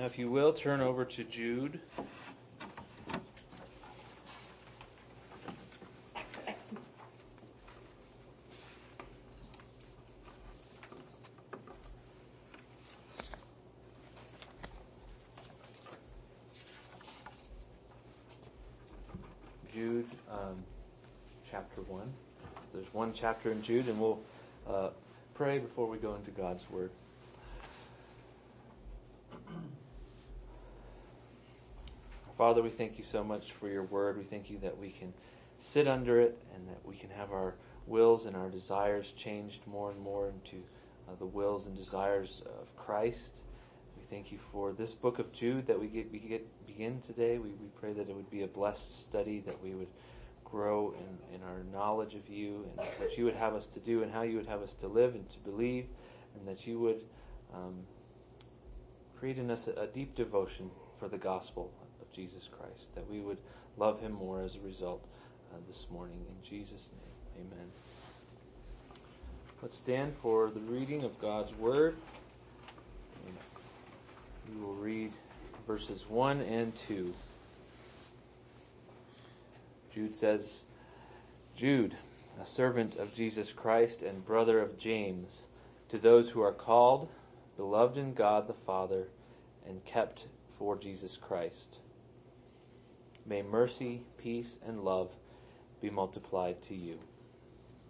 Now, 0.00 0.06
if 0.06 0.18
you 0.18 0.30
will, 0.30 0.54
turn 0.54 0.80
over 0.80 1.04
to 1.04 1.24
Jude. 1.24 1.78
Jude, 19.70 20.06
um, 20.30 20.64
chapter 21.50 21.82
1. 21.82 22.00
So 22.54 22.78
there's 22.78 22.94
one 22.94 23.12
chapter 23.12 23.52
in 23.52 23.62
Jude, 23.62 23.86
and 23.86 24.00
we'll 24.00 24.18
uh, 24.66 24.88
pray 25.34 25.58
before 25.58 25.86
we 25.86 25.98
go 25.98 26.14
into 26.14 26.30
God's 26.30 26.62
Word. 26.70 26.90
Father, 32.40 32.62
we 32.62 32.70
thank 32.70 32.96
you 32.96 33.04
so 33.04 33.22
much 33.22 33.52
for 33.52 33.68
your 33.68 33.82
word. 33.82 34.16
We 34.16 34.24
thank 34.24 34.48
you 34.48 34.58
that 34.60 34.78
we 34.78 34.88
can 34.88 35.12
sit 35.58 35.86
under 35.86 36.18
it 36.18 36.40
and 36.54 36.66
that 36.68 36.78
we 36.86 36.96
can 36.96 37.10
have 37.10 37.32
our 37.32 37.52
wills 37.86 38.24
and 38.24 38.34
our 38.34 38.48
desires 38.48 39.12
changed 39.14 39.60
more 39.66 39.90
and 39.90 40.00
more 40.00 40.28
into 40.30 40.64
uh, 41.06 41.16
the 41.18 41.26
wills 41.26 41.66
and 41.66 41.76
desires 41.76 42.40
of 42.46 42.74
Christ. 42.76 43.40
We 43.94 44.04
thank 44.08 44.32
you 44.32 44.38
for 44.50 44.72
this 44.72 44.92
book 44.92 45.18
of 45.18 45.30
Jude 45.34 45.66
that 45.66 45.78
we 45.78 45.88
get, 45.88 46.10
we 46.10 46.18
get 46.18 46.66
begin 46.66 47.02
today. 47.02 47.36
We, 47.36 47.50
we 47.50 47.68
pray 47.78 47.92
that 47.92 48.08
it 48.08 48.16
would 48.16 48.30
be 48.30 48.42
a 48.42 48.46
blessed 48.46 49.04
study, 49.04 49.40
that 49.40 49.62
we 49.62 49.74
would 49.74 49.90
grow 50.42 50.94
in, 50.94 51.34
in 51.34 51.42
our 51.42 51.62
knowledge 51.70 52.14
of 52.14 52.26
you 52.26 52.66
and 52.70 52.88
what 52.96 53.18
you 53.18 53.26
would 53.26 53.36
have 53.36 53.52
us 53.52 53.66
to 53.66 53.80
do 53.80 54.02
and 54.02 54.10
how 54.10 54.22
you 54.22 54.38
would 54.38 54.46
have 54.46 54.62
us 54.62 54.72
to 54.80 54.88
live 54.88 55.14
and 55.14 55.28
to 55.28 55.38
believe, 55.40 55.88
and 56.38 56.48
that 56.48 56.66
you 56.66 56.80
would 56.80 57.02
um, 57.52 57.80
create 59.18 59.36
in 59.36 59.50
us 59.50 59.68
a, 59.68 59.72
a 59.82 59.86
deep 59.88 60.14
devotion 60.14 60.70
for 60.98 61.06
the 61.06 61.18
gospel 61.18 61.70
Jesus 62.14 62.48
Christ, 62.56 62.94
that 62.94 63.08
we 63.10 63.20
would 63.20 63.38
love 63.76 64.00
him 64.00 64.12
more 64.12 64.42
as 64.42 64.56
a 64.56 64.66
result 64.66 65.04
uh, 65.52 65.56
this 65.66 65.86
morning. 65.90 66.18
In 66.28 66.48
Jesus' 66.48 66.90
name, 66.92 67.46
amen. 67.46 67.66
Let's 69.62 69.76
stand 69.76 70.14
for 70.22 70.50
the 70.50 70.60
reading 70.60 71.04
of 71.04 71.18
God's 71.20 71.54
Word. 71.54 71.96
We 74.48 74.60
will 74.60 74.74
read 74.74 75.12
verses 75.66 76.06
1 76.08 76.40
and 76.40 76.74
2. 76.88 77.14
Jude 79.94 80.16
says, 80.16 80.62
Jude, 81.54 81.96
a 82.40 82.44
servant 82.44 82.96
of 82.96 83.14
Jesus 83.14 83.52
Christ 83.52 84.02
and 84.02 84.24
brother 84.24 84.60
of 84.60 84.78
James, 84.78 85.28
to 85.88 85.98
those 85.98 86.30
who 86.30 86.40
are 86.40 86.52
called, 86.52 87.08
beloved 87.56 87.98
in 87.98 88.14
God 88.14 88.48
the 88.48 88.54
Father, 88.54 89.08
and 89.66 89.84
kept 89.84 90.24
for 90.58 90.76
Jesus 90.76 91.16
Christ. 91.16 91.76
May 93.30 93.42
mercy, 93.42 94.02
peace, 94.18 94.58
and 94.66 94.82
love 94.82 95.08
be 95.80 95.88
multiplied 95.88 96.60
to 96.62 96.74
you. 96.74 96.98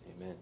Amen. 0.07 0.35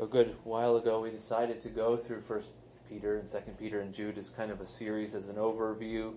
A 0.00 0.06
good 0.06 0.34
while 0.44 0.76
ago, 0.76 1.02
we 1.02 1.10
decided 1.10 1.60
to 1.64 1.68
go 1.68 1.98
through 1.98 2.22
First 2.22 2.48
Peter 2.88 3.18
and 3.18 3.28
Second 3.28 3.58
Peter 3.58 3.82
and 3.82 3.92
Jude 3.92 4.16
as 4.16 4.30
kind 4.30 4.50
of 4.50 4.62
a 4.62 4.66
series, 4.66 5.14
as 5.14 5.28
an 5.28 5.36
overview 5.36 6.14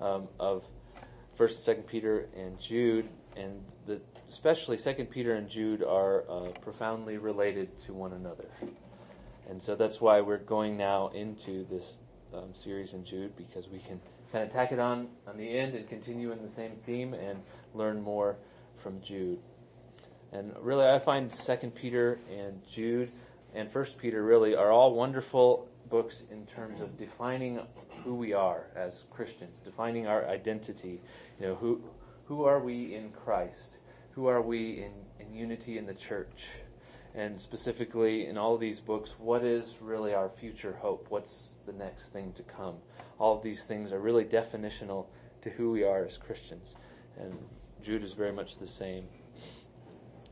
um, 0.00 0.28
of 0.38 0.62
First 1.34 1.56
and 1.56 1.64
Second 1.64 1.88
Peter 1.88 2.28
and 2.36 2.56
Jude, 2.60 3.08
and 3.36 3.64
the, 3.84 4.00
especially 4.32 4.78
Second 4.78 5.10
Peter 5.10 5.34
and 5.34 5.46
Jude 5.46 5.82
are 5.82 6.24
uh, 6.28 6.48
profoundly 6.62 7.18
related 7.18 7.78
to 7.80 7.92
one 7.92 8.14
another, 8.14 8.46
and 9.48 9.62
so 9.62 9.76
that's 9.76 10.00
why 10.00 10.22
we're 10.22 10.38
going 10.38 10.78
now 10.78 11.08
into 11.08 11.66
this 11.66 11.98
um, 12.32 12.54
series 12.54 12.94
in 12.94 13.04
Jude 13.04 13.36
because 13.36 13.68
we 13.68 13.78
can 13.78 14.00
kind 14.32 14.42
of 14.42 14.50
tack 14.50 14.72
it 14.72 14.78
on 14.78 15.08
on 15.26 15.36
the 15.36 15.58
end 15.58 15.74
and 15.74 15.86
continue 15.86 16.32
in 16.32 16.42
the 16.42 16.48
same 16.48 16.72
theme 16.86 17.12
and 17.12 17.42
learn 17.74 18.00
more 18.00 18.36
from 18.82 19.02
Jude. 19.02 19.38
And 20.32 20.54
really, 20.60 20.86
I 20.86 20.98
find 20.98 21.30
Second 21.30 21.74
Peter 21.74 22.18
and 22.34 22.66
Jude 22.66 23.12
and 23.54 23.70
First 23.70 23.98
Peter 23.98 24.22
really 24.24 24.56
are 24.56 24.70
all 24.70 24.94
wonderful 24.94 25.68
books 25.90 26.22
in 26.30 26.46
terms 26.46 26.80
of 26.80 26.96
defining 26.96 27.60
who 28.02 28.14
we 28.14 28.32
are 28.32 28.64
as 28.74 29.04
Christians, 29.10 29.58
defining 29.62 30.06
our 30.06 30.26
identity. 30.26 31.02
You 31.38 31.48
know, 31.48 31.54
who 31.56 31.82
who 32.24 32.44
are 32.44 32.60
we 32.60 32.94
in 32.94 33.10
Christ? 33.10 33.80
Who 34.14 34.26
are 34.26 34.42
we 34.42 34.82
in, 34.82 34.92
in 35.20 35.34
unity 35.34 35.78
in 35.78 35.86
the 35.86 35.94
church? 35.94 36.48
And 37.14 37.40
specifically 37.40 38.26
in 38.26 38.36
all 38.36 38.58
these 38.58 38.78
books, 38.78 39.16
what 39.18 39.42
is 39.42 39.76
really 39.80 40.14
our 40.14 40.28
future 40.28 40.76
hope? 40.80 41.06
What's 41.08 41.56
the 41.66 41.72
next 41.72 42.08
thing 42.08 42.32
to 42.34 42.42
come? 42.42 42.76
All 43.18 43.36
of 43.36 43.42
these 43.42 43.64
things 43.64 43.90
are 43.92 43.98
really 43.98 44.24
definitional 44.24 45.06
to 45.42 45.50
who 45.50 45.70
we 45.70 45.82
are 45.82 46.04
as 46.04 46.18
Christians. 46.18 46.74
And 47.18 47.36
Jude 47.82 48.04
is 48.04 48.12
very 48.12 48.32
much 48.32 48.58
the 48.58 48.66
same. 48.66 49.04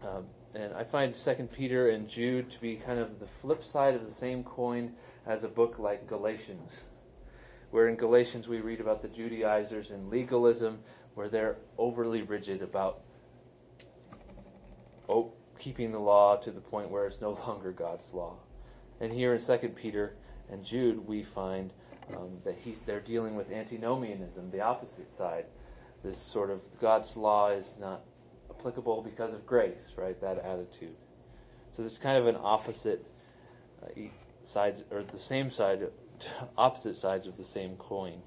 Um, 0.02 0.26
and 0.54 0.74
I 0.74 0.84
find 0.84 1.16
Second 1.16 1.50
Peter 1.50 1.88
and 1.91 2.08
Jude 2.08 2.50
to 2.50 2.60
be 2.60 2.76
kind 2.76 2.98
of 2.98 3.18
the 3.18 3.26
flip 3.41 3.64
side 3.64 3.94
of 3.94 4.04
the 4.04 4.12
same 4.12 4.44
coin 4.44 4.92
as 5.26 5.44
a 5.44 5.48
book 5.48 5.78
like 5.78 6.06
Galatians, 6.06 6.84
where 7.70 7.88
in 7.88 7.97
Galatians 7.97 8.48
we 8.48 8.60
read 8.60 8.80
about 8.80 9.00
the 9.00 9.08
Judaizers 9.08 9.91
and 9.91 10.10
legalism, 10.10 10.80
where 11.14 11.28
they're 11.28 11.56
overly 11.78 12.22
rigid 12.22 12.62
about 12.62 13.00
keeping 15.59 15.93
the 15.93 15.98
law 15.98 16.37
to 16.37 16.50
the 16.50 16.60
point 16.60 16.91
where 16.91 17.06
it's 17.06 17.21
no 17.21 17.31
longer 17.47 17.72
God's 17.72 18.12
law. 18.12 18.37
And 19.00 19.12
here 19.12 19.34
in 19.34 19.41
Second 19.41 19.76
Peter 19.76 20.15
and 20.50 20.65
Jude, 20.65 21.06
we 21.06 21.22
find 21.22 21.72
um, 22.16 22.38
that 22.44 22.56
he's 22.56 22.81
they're 22.81 23.00
dealing 23.00 23.34
with 23.37 23.50
antinomianism, 23.50 24.50
the 24.50 24.60
opposite 24.60 25.10
side. 25.10 25.47
This 26.03 26.19
sort 26.19 26.50
of 26.50 26.60
God's 26.81 27.16
law 27.16 27.50
is 27.50 27.76
not 27.78 28.03
applicable 28.50 29.03
because 29.03 29.32
of 29.32 29.47
grace, 29.47 29.93
right? 29.97 30.21
That 30.21 30.38
attitude. 30.38 30.97
So 31.71 31.82
there's 31.82 31.98
kind 31.98 32.19
of 32.19 32.27
an 32.27 32.37
opposite 32.41 33.06
uh, 33.82 34.00
sides, 34.42 34.82
or 34.91 35.03
the 35.03 35.19
same 35.19 35.50
side, 35.50 35.88
opposite 36.59 36.97
sides 36.97 37.27
of 37.27 37.37
the 37.37 37.44
same 37.44 37.77
coin. 37.77 38.22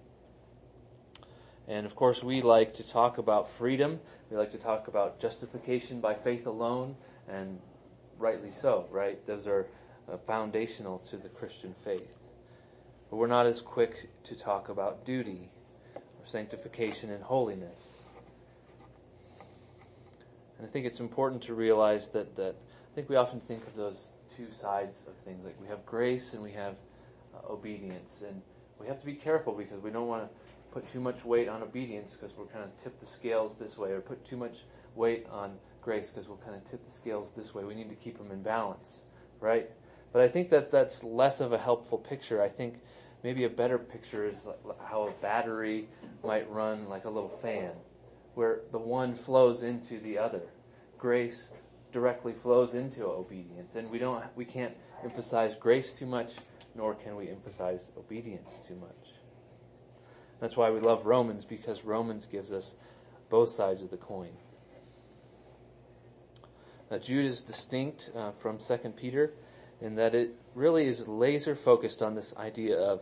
And 1.68 1.86
of 1.86 1.96
course, 1.96 2.24
we 2.24 2.42
like 2.42 2.74
to 2.76 2.84
talk 2.84 3.18
about 3.18 3.50
freedom. 3.50 4.00
We 4.30 4.38
like 4.38 4.52
to 4.52 4.58
talk 4.58 4.88
about 4.88 5.20
justification 5.20 6.02
by 6.02 6.14
faith 6.14 6.46
alone, 6.46 6.96
and 7.30 7.60
rightly 8.18 8.52
so, 8.52 8.88
right? 8.92 9.26
Those 9.26 9.48
are 9.48 9.68
uh, 10.12 10.18
foundational 10.28 11.00
to 11.10 11.18
the 11.18 11.30
Christian 11.30 11.74
faith. 11.84 12.12
But 13.10 13.18
we're 13.18 13.28
not 13.28 13.46
as 13.46 13.62
quick 13.62 14.10
to 14.26 14.36
talk 14.36 14.70
about 14.70 15.06
duty, 15.06 15.50
or 15.96 16.26
sanctification 16.26 17.12
and 17.12 17.24
holiness. 17.24 18.00
And 20.58 20.68
I 20.68 20.72
think 20.72 20.86
it's 20.86 21.00
important 21.00 21.42
to 21.44 21.54
realize 21.54 22.10
that, 22.10 22.36
that 22.36 22.56
I 22.92 22.96
think 22.96 23.10
we 23.10 23.16
often 23.16 23.40
think 23.42 23.66
of 23.68 23.76
those 23.76 24.08
two 24.36 24.48
sides 24.60 25.02
of 25.08 25.14
things. 25.26 25.46
Like 25.46 25.60
we 25.62 25.68
have 25.68 25.86
grace 25.86 26.34
and 26.34 26.44
we 26.44 26.52
have 26.52 26.76
uh, 27.34 27.52
obedience. 27.52 28.24
And 28.28 28.42
we 28.80 28.88
have 28.88 29.00
to 29.00 29.06
be 29.06 29.14
careful 29.14 29.54
because 29.54 29.82
we 29.82 29.92
don't 29.92 30.08
want 30.08 30.24
to 30.24 30.30
put 30.74 30.92
too 30.92 31.00
much 31.00 31.24
weight 31.24 31.48
on 31.48 31.62
obedience 31.62 32.14
because 32.14 32.36
we'll 32.36 32.48
kind 32.48 32.64
of 32.64 32.84
tip 32.84 33.00
the 33.00 33.06
scales 33.06 33.56
this 33.56 33.78
way, 33.78 33.92
or 33.92 34.02
put 34.02 34.26
too 34.26 34.38
much 34.38 34.64
weight 34.96 35.28
on 35.32 35.56
grace 35.82 36.10
because 36.10 36.28
we'll 36.28 36.38
kind 36.38 36.56
of 36.56 36.70
tip 36.70 36.84
the 36.84 36.92
scales 36.92 37.32
this 37.32 37.54
way. 37.54 37.64
We 37.64 37.76
need 37.76 37.90
to 37.90 37.96
keep 37.96 38.18
them 38.18 38.32
in 38.32 38.42
balance, 38.42 39.02
right? 39.40 39.70
But 40.12 40.22
I 40.24 40.28
think 40.28 40.50
that 40.50 40.72
that's 40.72 41.04
less 41.04 41.42
of 41.42 41.54
a 41.54 41.58
helpful 41.58 41.98
picture. 41.98 42.42
I 42.42 42.50
think 42.50 42.80
maybe 43.24 43.44
a 43.44 43.50
better 43.50 43.78
picture 43.78 44.28
is 44.28 44.48
how 44.84 45.08
a 45.08 45.12
battery 45.22 45.88
might 46.24 46.50
run 46.50 46.90
like 46.90 47.06
a 47.06 47.10
little 47.10 47.30
fan 47.30 47.72
where 48.34 48.62
the 48.72 48.80
one 48.80 49.14
flows 49.16 49.62
into 49.62 50.00
the 50.00 50.18
other. 50.18 50.42
Grace 50.98 51.52
directly 51.92 52.34
flows 52.34 52.74
into 52.74 53.06
obedience, 53.06 53.76
and 53.76 53.90
we 53.92 54.00
don't 54.00 54.24
we 54.36 54.46
can't 54.46 54.76
emphasize 55.04 55.56
grace 55.56 55.94
too 55.94 56.08
much, 56.08 56.34
nor 56.74 56.96
can 56.96 57.16
we 57.16 57.30
emphasize 57.30 57.92
obedience 57.96 58.60
too 58.68 58.76
much. 58.76 59.23
That's 60.44 60.58
why 60.58 60.72
we 60.72 60.82
love 60.82 61.06
Romans 61.06 61.46
because 61.46 61.86
Romans 61.86 62.26
gives 62.26 62.52
us 62.52 62.76
both 63.30 63.48
sides 63.48 63.82
of 63.82 63.92
the 63.92 63.96
coin. 63.96 64.32
Now, 66.92 66.98
Jude 66.98 67.28
is 67.28 67.40
distinct 67.40 68.10
uh, 68.14 68.32
from 68.42 68.60
Second 68.60 68.98
Peter 68.98 69.32
in 69.80 69.96
that 69.96 70.14
it 70.14 70.32
really 70.54 70.86
is 70.86 71.08
laser 71.08 71.56
focused 71.56 72.02
on 72.02 72.16
this 72.16 72.36
idea 72.36 72.78
of 72.78 73.00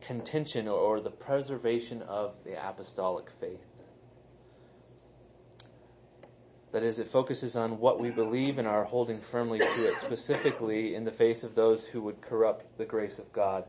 contention 0.00 0.66
or, 0.66 0.80
or 0.80 1.00
the 1.00 1.12
preservation 1.12 2.02
of 2.02 2.34
the 2.44 2.60
apostolic 2.60 3.30
faith. 3.40 3.64
That 6.72 6.82
is, 6.82 6.98
it 6.98 7.06
focuses 7.06 7.54
on 7.54 7.78
what 7.78 8.00
we 8.00 8.10
believe 8.10 8.58
and 8.58 8.66
are 8.66 8.82
holding 8.82 9.20
firmly 9.20 9.60
to 9.60 9.64
it, 9.64 9.94
specifically 9.98 10.96
in 10.96 11.04
the 11.04 11.12
face 11.12 11.44
of 11.44 11.54
those 11.54 11.86
who 11.86 12.02
would 12.02 12.20
corrupt 12.20 12.76
the 12.78 12.84
grace 12.84 13.20
of 13.20 13.32
God 13.32 13.62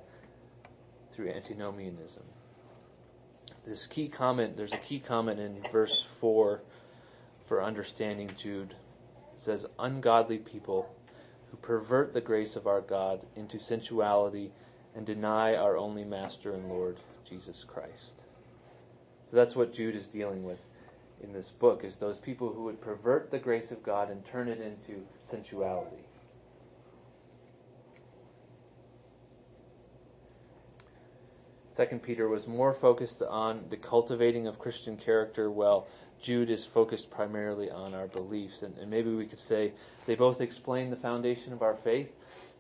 through 1.12 1.30
antinomianism. 1.30 2.24
This 3.66 3.86
key 3.86 4.08
comment, 4.08 4.58
there's 4.58 4.74
a 4.74 4.78
key 4.78 5.00
comment 5.00 5.40
in 5.40 5.62
verse 5.72 6.08
4, 6.20 6.62
for 7.48 7.64
understanding 7.64 8.30
Jude. 8.38 8.72
It 9.36 9.42
says, 9.42 9.66
ungodly 9.78 10.38
people 10.38 10.96
who 11.50 11.58
pervert 11.58 12.14
the 12.14 12.22
grace 12.22 12.56
of 12.56 12.66
our 12.66 12.82
God 12.82 13.22
into 13.36 13.60
sensuality 13.60 14.52
and 14.96 15.06
deny 15.06 15.56
our 15.56 15.78
only 15.78 16.04
Master 16.04 16.54
and 16.54 16.70
Lord, 16.70 16.98
Jesus 17.30 17.64
Christ. 17.64 18.24
So 19.28 19.38
that's 19.38 19.56
what 19.56 19.74
Jude 19.74 19.96
is 19.96 20.08
dealing 20.08 20.44
with 20.44 20.60
in 21.22 21.34
this 21.34 21.50
book, 21.50 21.84
is 21.84 21.98
those 21.98 22.20
people 22.20 22.52
who 22.52 22.64
would 22.64 22.82
pervert 22.82 23.30
the 23.30 23.40
grace 23.40 23.72
of 23.72 23.84
God 23.84 24.10
and 24.10 24.26
turn 24.26 24.48
it 24.48 24.60
into 24.60 25.04
sensuality. 25.24 26.04
Second 31.82 32.04
Peter 32.04 32.30
was 32.30 32.48
more 32.48 32.76
focused 32.76 33.24
on 33.24 33.66
the 33.72 33.76
cultivating 33.76 34.46
of 34.46 34.60
Christian 34.60 34.98
character, 34.98 35.50
while 35.50 35.88
Jude 36.22 36.52
is 36.52 36.64
focused 36.64 37.10
primarily 37.10 37.72
on 37.72 37.96
our 37.96 38.06
beliefs. 38.06 38.62
And, 38.62 38.78
and 38.78 38.88
maybe 38.88 39.10
we 39.10 39.26
could 39.26 39.40
say 39.40 39.72
they 40.06 40.14
both 40.14 40.42
explain 40.42 40.92
the 40.92 40.96
foundation 40.96 41.54
of 41.54 41.64
our 41.64 41.74
faith, 41.74 42.12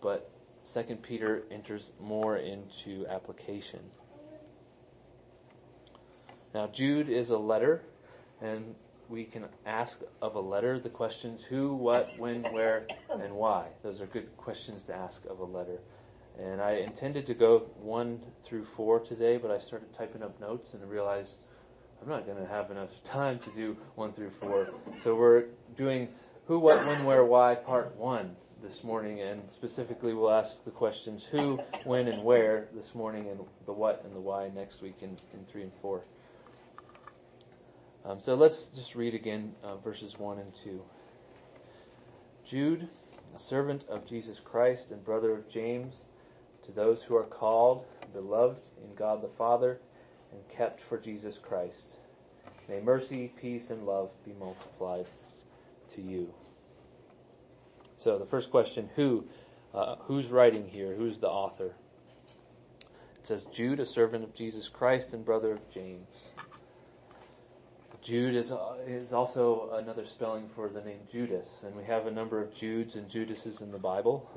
but 0.01 0.31
Second 0.63 1.03
Peter 1.03 1.43
enters 1.51 1.91
more 1.99 2.37
into 2.37 3.05
application. 3.05 3.81
Now, 6.55 6.65
Jude 6.65 7.07
is 7.07 7.29
a 7.29 7.37
letter, 7.37 7.83
and 8.41 8.73
we 9.07 9.25
can 9.25 9.45
ask 9.67 9.99
of 10.19 10.33
a 10.33 10.41
letter 10.41 10.79
the 10.79 10.89
questions 10.89 11.43
who, 11.43 11.75
what, 11.75 12.09
when, 12.17 12.41
where, 12.45 12.87
and 13.11 13.35
why. 13.35 13.67
Those 13.83 14.01
are 14.01 14.07
good 14.07 14.35
questions 14.37 14.83
to 14.85 14.95
ask 14.95 15.23
of 15.25 15.37
a 15.37 15.45
letter. 15.45 15.77
And 16.39 16.61
I 16.61 16.73
intended 16.77 17.25
to 17.27 17.33
go 17.33 17.59
one 17.79 18.21
through 18.43 18.65
four 18.65 18.99
today, 18.99 19.37
but 19.37 19.51
I 19.51 19.59
started 19.59 19.93
typing 19.95 20.23
up 20.23 20.39
notes 20.39 20.73
and 20.73 20.89
realized 20.89 21.35
I'm 22.01 22.09
not 22.09 22.25
going 22.25 22.37
to 22.37 22.47
have 22.47 22.71
enough 22.71 23.03
time 23.03 23.39
to 23.39 23.49
do 23.51 23.77
one 23.95 24.11
through 24.11 24.31
four. 24.31 24.69
So 25.03 25.15
we're 25.15 25.45
doing 25.77 26.09
who, 26.45 26.57
what, 26.57 26.83
when, 26.87 27.05
where, 27.05 27.23
why, 27.23 27.55
part 27.55 27.95
one 27.95 28.35
this 28.63 28.83
morning, 28.83 29.21
and 29.21 29.41
specifically 29.51 30.13
we'll 30.13 30.31
ask 30.31 30.63
the 30.65 30.71
questions 30.71 31.23
who, 31.23 31.59
when, 31.83 32.07
and 32.07 32.23
where 32.23 32.67
this 32.73 32.95
morning, 32.95 33.29
and 33.29 33.39
the 33.65 33.73
what 33.73 34.03
and 34.03 34.15
the 34.15 34.19
why 34.19 34.49
next 34.53 34.81
week 34.81 34.97
in, 35.01 35.15
in 35.33 35.45
three 35.45 35.63
and 35.63 35.71
four. 35.81 36.03
Um, 38.03 38.19
so 38.19 38.33
let's 38.33 38.65
just 38.67 38.95
read 38.95 39.13
again 39.13 39.53
uh, 39.63 39.77
verses 39.77 40.17
one 40.17 40.39
and 40.39 40.53
two. 40.55 40.81
Jude, 42.43 42.89
a 43.35 43.39
servant 43.39 43.83
of 43.87 44.07
Jesus 44.07 44.39
Christ 44.39 44.89
and 44.89 45.05
brother 45.05 45.33
of 45.33 45.47
James, 45.49 46.05
to 46.63 46.71
those 46.71 47.03
who 47.03 47.15
are 47.15 47.23
called, 47.23 47.85
beloved 48.13 48.61
in 48.83 48.95
God 48.95 49.21
the 49.21 49.27
Father, 49.27 49.79
and 50.31 50.47
kept 50.49 50.79
for 50.79 50.97
Jesus 50.97 51.37
Christ. 51.37 51.97
May 52.69 52.79
mercy, 52.79 53.33
peace, 53.39 53.69
and 53.69 53.85
love 53.85 54.11
be 54.25 54.33
multiplied 54.39 55.07
to 55.89 56.01
you. 56.01 56.33
So 57.97 58.17
the 58.17 58.25
first 58.25 58.49
question, 58.49 58.89
who, 58.95 59.25
uh, 59.73 59.95
who's 59.99 60.29
writing 60.29 60.67
here? 60.67 60.95
Who's 60.95 61.19
the 61.19 61.29
author? 61.29 61.75
It 63.19 63.27
says 63.27 63.45
Jude, 63.45 63.79
a 63.79 63.85
servant 63.85 64.23
of 64.23 64.33
Jesus 64.33 64.67
Christ 64.67 65.13
and 65.13 65.23
brother 65.23 65.51
of 65.51 65.69
James. 65.69 66.07
Jude 68.01 68.33
is, 68.33 68.51
uh, 68.51 68.77
is 68.87 69.13
also 69.13 69.69
another 69.73 70.05
spelling 70.05 70.49
for 70.55 70.69
the 70.69 70.81
name 70.81 71.01
Judas, 71.11 71.61
and 71.63 71.75
we 71.75 71.83
have 71.83 72.07
a 72.07 72.11
number 72.11 72.41
of 72.41 72.51
Judes 72.55 72.95
and 72.95 73.07
Judases 73.07 73.61
in 73.61 73.71
the 73.71 73.77
Bible. 73.77 74.27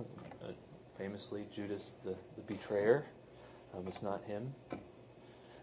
Famously, 0.98 1.46
Judas 1.52 1.94
the, 2.04 2.14
the 2.36 2.42
betrayer. 2.46 3.06
Um, 3.76 3.86
it's 3.88 4.02
not 4.02 4.24
him. 4.24 4.54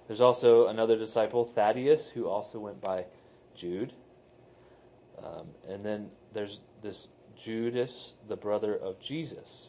There's 0.07 0.21
also 0.21 0.67
another 0.67 0.97
disciple, 0.97 1.45
Thaddeus, 1.45 2.09
who 2.09 2.27
also 2.27 2.59
went 2.59 2.81
by 2.81 3.05
Jude. 3.55 3.93
Um, 5.23 5.47
and 5.67 5.85
then 5.85 6.09
there's 6.33 6.59
this 6.81 7.07
Judas, 7.37 8.13
the 8.27 8.35
brother 8.35 8.75
of 8.75 8.99
Jesus. 8.99 9.67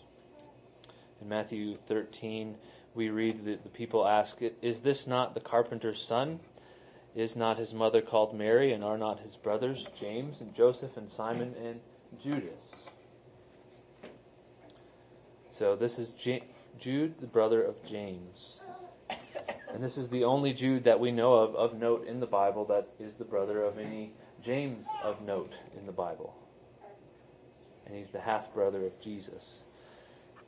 In 1.20 1.28
Matthew 1.28 1.76
13, 1.76 2.56
we 2.94 3.08
read 3.08 3.44
that 3.44 3.62
the 3.62 3.68
people 3.68 4.06
ask, 4.06 4.38
Is 4.60 4.80
this 4.80 5.06
not 5.06 5.34
the 5.34 5.40
carpenter's 5.40 6.02
son? 6.02 6.40
Is 7.14 7.36
not 7.36 7.58
his 7.58 7.72
mother 7.72 8.00
called 8.00 8.34
Mary, 8.34 8.72
and 8.72 8.82
are 8.82 8.98
not 8.98 9.20
his 9.20 9.36
brothers 9.36 9.86
James 9.94 10.40
and 10.40 10.54
Joseph 10.54 10.96
and 10.96 11.08
Simon 11.08 11.54
and 11.62 11.80
Judas? 12.20 12.72
So 15.62 15.76
this 15.76 15.96
is 15.96 16.12
J- 16.14 16.42
Jude, 16.76 17.20
the 17.20 17.26
brother 17.28 17.62
of 17.62 17.84
James. 17.84 18.58
And 19.72 19.80
this 19.80 19.96
is 19.96 20.08
the 20.08 20.24
only 20.24 20.52
Jude 20.52 20.82
that 20.82 20.98
we 20.98 21.12
know 21.12 21.34
of 21.34 21.54
of 21.54 21.78
note 21.78 22.04
in 22.04 22.18
the 22.18 22.26
Bible 22.26 22.64
that 22.64 22.88
is 22.98 23.14
the 23.14 23.24
brother 23.24 23.62
of 23.62 23.78
any 23.78 24.12
James 24.42 24.86
of 25.04 25.22
note 25.22 25.52
in 25.78 25.86
the 25.86 25.92
Bible. 25.92 26.34
And 27.86 27.94
he's 27.94 28.10
the 28.10 28.22
half 28.22 28.52
brother 28.52 28.84
of 28.84 29.00
Jesus. 29.00 29.62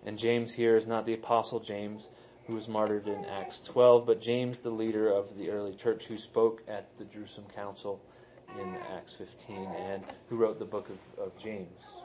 And 0.05 0.19
James 0.19 0.55
here 0.55 0.77
is 0.77 0.89
not 0.89 1.07
the 1.07 1.15
apostle 1.15 1.61
James 1.61 2.09
who 2.49 2.57
was 2.57 2.67
martyred 2.67 3.07
in 3.07 3.25
Acts 3.25 3.61
12, 3.61 4.07
but 4.07 4.21
James, 4.21 4.59
the 4.59 4.71
leader 4.71 5.09
of 5.09 5.39
the 5.39 5.49
early 5.49 5.77
church 5.77 6.07
who 6.07 6.19
spoke 6.19 6.65
at 6.67 6.89
the 6.99 7.05
Jerusalem 7.05 7.47
Council 7.55 8.03
in 8.61 8.77
Acts 8.93 9.13
15 9.13 9.65
and 9.79 10.03
who 10.29 10.35
wrote 10.35 10.59
the 10.59 10.65
book 10.65 10.89
of, 10.89 10.99
of 11.23 11.39
James. 11.39 12.03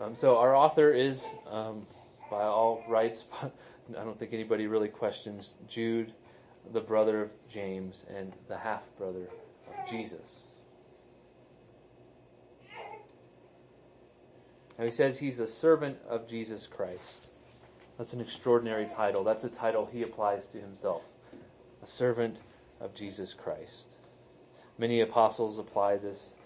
Um, 0.00 0.16
so 0.16 0.38
our 0.38 0.56
author 0.56 0.90
is, 0.92 1.26
um, 1.50 1.86
by 2.30 2.42
all 2.44 2.82
rights, 2.88 3.26
I 3.42 3.50
don't 3.90 4.18
think 4.18 4.32
anybody 4.32 4.66
really 4.66 4.88
questions 4.88 5.54
Jude, 5.68 6.14
the 6.72 6.80
brother 6.80 7.20
of 7.20 7.30
James, 7.50 8.04
and 8.16 8.32
the 8.48 8.56
half 8.56 8.82
brother 8.96 9.28
of 9.68 9.90
Jesus. 9.90 10.46
Now 14.78 14.86
he 14.86 14.90
says 14.90 15.18
he's 15.18 15.38
a 15.38 15.46
servant 15.46 15.98
of 16.08 16.26
Jesus 16.26 16.66
Christ. 16.66 17.28
That's 17.98 18.14
an 18.14 18.22
extraordinary 18.22 18.86
title. 18.86 19.22
That's 19.22 19.44
a 19.44 19.50
title 19.50 19.90
he 19.92 20.02
applies 20.02 20.48
to 20.48 20.58
himself. 20.58 21.02
A 21.82 21.86
servant 21.86 22.38
of 22.80 22.94
Jesus 22.94 23.34
Christ. 23.34 23.96
Many 24.78 25.02
apostles 25.02 25.58
apply 25.58 25.98
this 25.98 26.36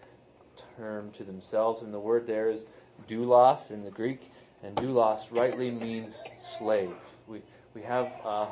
term 0.77 1.13
to 1.13 1.23
themselves, 1.23 1.85
and 1.85 1.95
the 1.95 2.01
word 2.01 2.27
there 2.27 2.51
is 2.51 2.67
doulos 3.09 3.71
in 3.71 3.85
the 3.85 3.91
Greek, 3.91 4.33
and 4.63 4.77
doulos 4.77 5.21
rightly 5.31 5.71
means 5.71 6.23
slave. 6.39 6.95
We, 7.27 7.43
we 7.75 7.83
have 7.83 8.13
uh, 8.25 8.47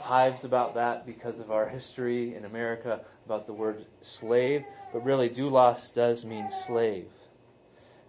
hives 0.00 0.44
about 0.44 0.74
that 0.74 1.06
because 1.06 1.40
of 1.40 1.50
our 1.50 1.68
history 1.68 2.34
in 2.34 2.44
America 2.44 3.00
about 3.26 3.46
the 3.46 3.52
word 3.52 3.86
slave, 4.00 4.64
but 4.92 5.04
really 5.04 5.28
doulos 5.28 5.92
does 5.92 6.24
mean 6.24 6.50
slave. 6.50 7.06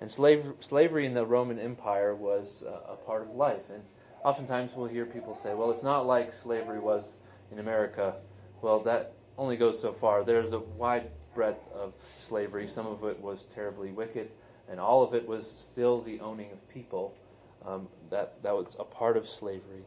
And 0.01 0.11
slave, 0.11 0.45
slavery 0.59 1.05
in 1.05 1.13
the 1.13 1.25
Roman 1.25 1.59
Empire 1.59 2.13
was 2.13 2.63
uh, 2.67 2.91
a 2.91 2.95
part 2.95 3.21
of 3.21 3.29
life. 3.35 3.69
And 3.73 3.83
oftentimes 4.23 4.71
we'll 4.75 4.87
hear 4.87 5.05
people 5.05 5.35
say, 5.35 5.53
well, 5.53 5.71
it's 5.71 5.83
not 5.83 6.05
like 6.05 6.33
slavery 6.33 6.79
was 6.79 7.13
in 7.51 7.59
America. 7.59 8.15
Well, 8.61 8.79
that 8.81 9.13
only 9.37 9.55
goes 9.55 9.79
so 9.79 9.93
far. 9.93 10.23
There's 10.23 10.51
a 10.51 10.59
wide 10.59 11.09
breadth 11.33 11.67
of 11.73 11.93
slavery. 12.19 12.67
Some 12.67 12.85
of 12.85 13.03
it 13.05 13.19
was 13.21 13.45
terribly 13.55 13.91
wicked, 13.91 14.29
and 14.70 14.79
all 14.79 15.03
of 15.03 15.13
it 15.13 15.27
was 15.27 15.50
still 15.50 16.01
the 16.01 16.20
owning 16.20 16.51
of 16.51 16.70
people. 16.70 17.13
Um, 17.65 17.88
that, 18.10 18.41
that 18.43 18.53
was 18.53 18.75
a 18.79 18.84
part 18.84 19.17
of 19.17 19.29
slavery. 19.29 19.86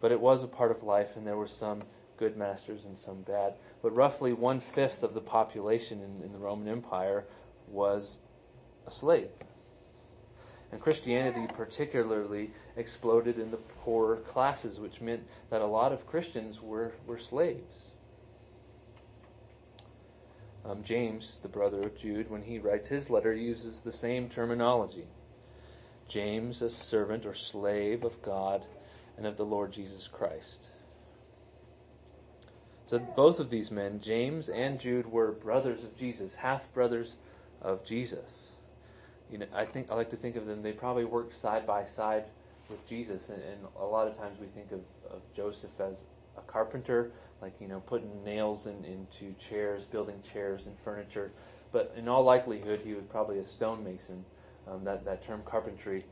But 0.00 0.12
it 0.12 0.20
was 0.20 0.42
a 0.42 0.48
part 0.48 0.70
of 0.70 0.82
life, 0.82 1.16
and 1.16 1.26
there 1.26 1.36
were 1.36 1.46
some 1.46 1.82
good 2.16 2.36
masters 2.36 2.84
and 2.84 2.96
some 2.98 3.22
bad. 3.22 3.54
But 3.82 3.94
roughly 3.94 4.32
one 4.32 4.60
fifth 4.60 5.02
of 5.02 5.14
the 5.14 5.20
population 5.20 6.00
in, 6.00 6.24
in 6.26 6.32
the 6.32 6.38
Roman 6.38 6.68
Empire 6.68 7.24
was 7.68 8.18
a 8.86 8.90
slave. 8.90 9.28
And 10.70 10.80
Christianity 10.80 11.46
particularly 11.52 12.50
exploded 12.76 13.38
in 13.38 13.50
the 13.50 13.58
poorer 13.58 14.16
classes, 14.16 14.80
which 14.80 15.00
meant 15.00 15.26
that 15.50 15.60
a 15.60 15.66
lot 15.66 15.92
of 15.92 16.06
Christians 16.06 16.62
were, 16.62 16.92
were 17.06 17.18
slaves. 17.18 17.91
Um, 20.64 20.82
James, 20.82 21.40
the 21.42 21.48
brother 21.48 21.82
of 21.82 21.98
Jude, 21.98 22.30
when 22.30 22.42
he 22.42 22.58
writes 22.58 22.86
his 22.86 23.10
letter, 23.10 23.34
uses 23.34 23.80
the 23.80 23.92
same 23.92 24.28
terminology. 24.28 25.06
James, 26.08 26.62
a 26.62 26.70
servant 26.70 27.26
or 27.26 27.34
slave 27.34 28.04
of 28.04 28.22
God 28.22 28.64
and 29.16 29.26
of 29.26 29.36
the 29.36 29.44
Lord 29.44 29.72
Jesus 29.72 30.06
Christ. 30.06 30.66
So 32.86 32.98
both 32.98 33.40
of 33.40 33.48
these 33.48 33.70
men, 33.70 34.00
James 34.02 34.48
and 34.50 34.78
Jude, 34.78 35.10
were 35.10 35.32
brothers 35.32 35.82
of 35.82 35.96
Jesus, 35.98 36.34
half 36.34 36.72
brothers 36.74 37.16
of 37.62 37.84
Jesus. 37.84 38.52
You 39.30 39.38
know, 39.38 39.46
I 39.54 39.64
think 39.64 39.90
I 39.90 39.94
like 39.94 40.10
to 40.10 40.16
think 40.16 40.36
of 40.36 40.46
them. 40.46 40.62
They 40.62 40.72
probably 40.72 41.06
worked 41.06 41.34
side 41.34 41.66
by 41.66 41.86
side 41.86 42.24
with 42.68 42.86
Jesus, 42.86 43.30
and, 43.30 43.42
and 43.42 43.60
a 43.80 43.84
lot 43.84 44.06
of 44.06 44.18
times 44.18 44.38
we 44.38 44.46
think 44.48 44.72
of, 44.72 44.80
of, 45.10 45.22
Joseph 45.34 45.70
as 45.80 46.02
a 46.36 46.42
carpenter, 46.42 47.10
like 47.42 47.54
you 47.60 47.68
know, 47.68 47.80
putting 47.80 48.24
nails 48.24 48.66
in, 48.66 48.84
into 48.84 49.34
chairs, 49.34 49.84
building 49.84 50.22
chairs 50.32 50.66
and 50.66 50.76
furniture. 50.84 51.32
But 51.72 51.92
in 51.96 52.08
all 52.08 52.22
likelihood, 52.22 52.80
he 52.84 52.94
was 52.94 53.04
probably 53.04 53.38
a 53.38 53.44
stonemason. 53.44 54.24
Um, 54.68 54.84
that 54.84 55.04
that 55.04 55.26
term 55.26 55.42
carpentry 55.44 56.06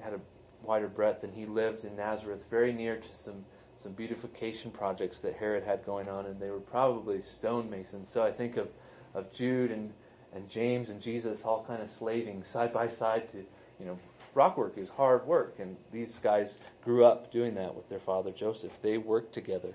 had 0.00 0.12
a 0.12 0.20
wider 0.62 0.88
breadth, 0.88 1.24
and 1.24 1.32
he 1.32 1.46
lived 1.46 1.84
in 1.84 1.96
Nazareth, 1.96 2.44
very 2.50 2.72
near 2.72 2.96
to 2.96 3.16
some 3.16 3.44
some 3.76 3.92
beautification 3.92 4.70
projects 4.70 5.20
that 5.20 5.34
Herod 5.34 5.64
had 5.64 5.84
going 5.84 6.08
on, 6.08 6.26
and 6.26 6.40
they 6.40 6.50
were 6.50 6.60
probably 6.60 7.22
stonemasons. 7.22 8.08
So 8.08 8.22
I 8.22 8.30
think 8.30 8.56
of, 8.56 8.68
of 9.14 9.32
Jude 9.32 9.70
and, 9.70 9.92
and 10.32 10.48
James 10.48 10.90
and 10.90 11.00
Jesus 11.00 11.42
all 11.42 11.64
kind 11.66 11.82
of 11.82 11.90
slaving 11.90 12.44
side 12.44 12.72
by 12.72 12.88
side 12.88 13.28
to, 13.32 13.38
you 13.38 13.86
know, 13.86 13.98
rock 14.34 14.56
work 14.56 14.76
is 14.76 14.88
hard 14.90 15.26
work, 15.26 15.56
and 15.58 15.76
these 15.92 16.18
guys 16.18 16.54
grew 16.84 17.04
up 17.04 17.32
doing 17.32 17.54
that 17.54 17.74
with 17.74 17.88
their 17.88 18.00
father 18.00 18.30
Joseph. 18.30 18.80
They 18.82 18.98
worked 18.98 19.32
together. 19.32 19.74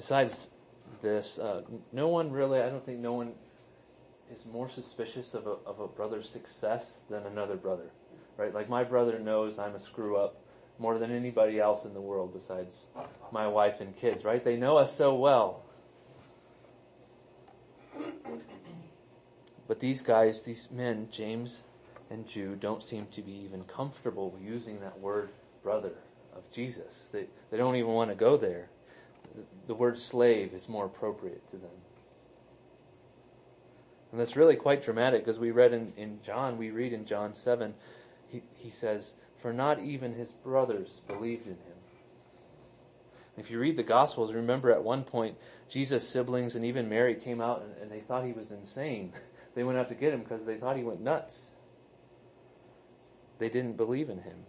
Besides 0.00 0.48
this, 1.02 1.38
uh, 1.38 1.60
no 1.92 2.08
one 2.08 2.32
really, 2.32 2.62
I 2.62 2.70
don't 2.70 2.82
think 2.86 3.00
no 3.00 3.12
one 3.12 3.32
is 4.32 4.46
more 4.46 4.66
suspicious 4.66 5.34
of 5.34 5.46
a, 5.46 5.56
of 5.66 5.78
a 5.78 5.86
brother's 5.86 6.26
success 6.26 7.02
than 7.10 7.26
another 7.26 7.54
brother, 7.54 7.90
right? 8.38 8.54
Like 8.54 8.70
my 8.70 8.82
brother 8.82 9.18
knows 9.18 9.58
I'm 9.58 9.74
a 9.74 9.78
screw 9.78 10.16
up 10.16 10.40
more 10.78 10.98
than 10.98 11.10
anybody 11.10 11.60
else 11.60 11.84
in 11.84 11.92
the 11.92 12.00
world 12.00 12.32
besides 12.32 12.86
my 13.30 13.46
wife 13.46 13.82
and 13.82 13.94
kids, 13.94 14.24
right? 14.24 14.42
They 14.42 14.56
know 14.56 14.78
us 14.78 14.96
so 14.96 15.14
well. 15.14 15.64
But 19.68 19.80
these 19.80 20.00
guys, 20.00 20.40
these 20.40 20.70
men, 20.70 21.08
James 21.10 21.60
and 22.08 22.26
Jude, 22.26 22.60
don't 22.60 22.82
seem 22.82 23.06
to 23.12 23.20
be 23.20 23.32
even 23.32 23.64
comfortable 23.64 24.34
using 24.42 24.80
that 24.80 24.98
word 24.98 25.28
brother 25.62 25.92
of 26.34 26.50
Jesus. 26.50 27.08
They, 27.12 27.26
they 27.50 27.58
don't 27.58 27.76
even 27.76 27.90
want 27.90 28.08
to 28.08 28.16
go 28.16 28.38
there. 28.38 28.70
The, 29.66 29.74
word 29.74 29.98
slave 29.98 30.52
is 30.52 30.68
more 30.68 30.86
appropriate 30.86 31.48
to 31.50 31.56
them. 31.56 31.70
And 34.10 34.20
that's 34.20 34.36
really 34.36 34.56
quite 34.56 34.82
dramatic 34.82 35.24
because 35.24 35.38
we 35.38 35.50
read 35.50 35.72
in, 35.72 35.92
in 35.96 36.18
John, 36.24 36.58
we 36.58 36.70
read 36.70 36.92
in 36.92 37.04
John 37.04 37.34
7, 37.34 37.74
he, 38.28 38.42
he 38.54 38.70
says, 38.70 39.14
For 39.38 39.52
not 39.52 39.80
even 39.80 40.14
his 40.14 40.32
brothers 40.32 41.00
believed 41.06 41.46
in 41.46 41.52
him. 41.52 41.80
If 43.36 43.50
you 43.50 43.58
read 43.58 43.76
the 43.76 43.82
Gospels, 43.82 44.32
remember 44.32 44.72
at 44.72 44.82
one 44.82 45.04
point, 45.04 45.36
Jesus' 45.68 46.08
siblings 46.08 46.56
and 46.56 46.64
even 46.64 46.88
Mary 46.88 47.14
came 47.14 47.40
out 47.40 47.62
and, 47.62 47.74
and 47.80 47.90
they 47.90 48.00
thought 48.00 48.24
he 48.24 48.32
was 48.32 48.52
insane. 48.52 49.12
They 49.52 49.64
went 49.64 49.78
out 49.78 49.88
to 49.88 49.96
get 49.96 50.14
him 50.14 50.20
because 50.20 50.44
they 50.44 50.58
thought 50.58 50.76
he 50.76 50.84
went 50.84 51.00
nuts. 51.00 51.46
They 53.40 53.48
didn't 53.48 53.76
believe 53.76 54.08
in 54.08 54.18
him. 54.18 54.44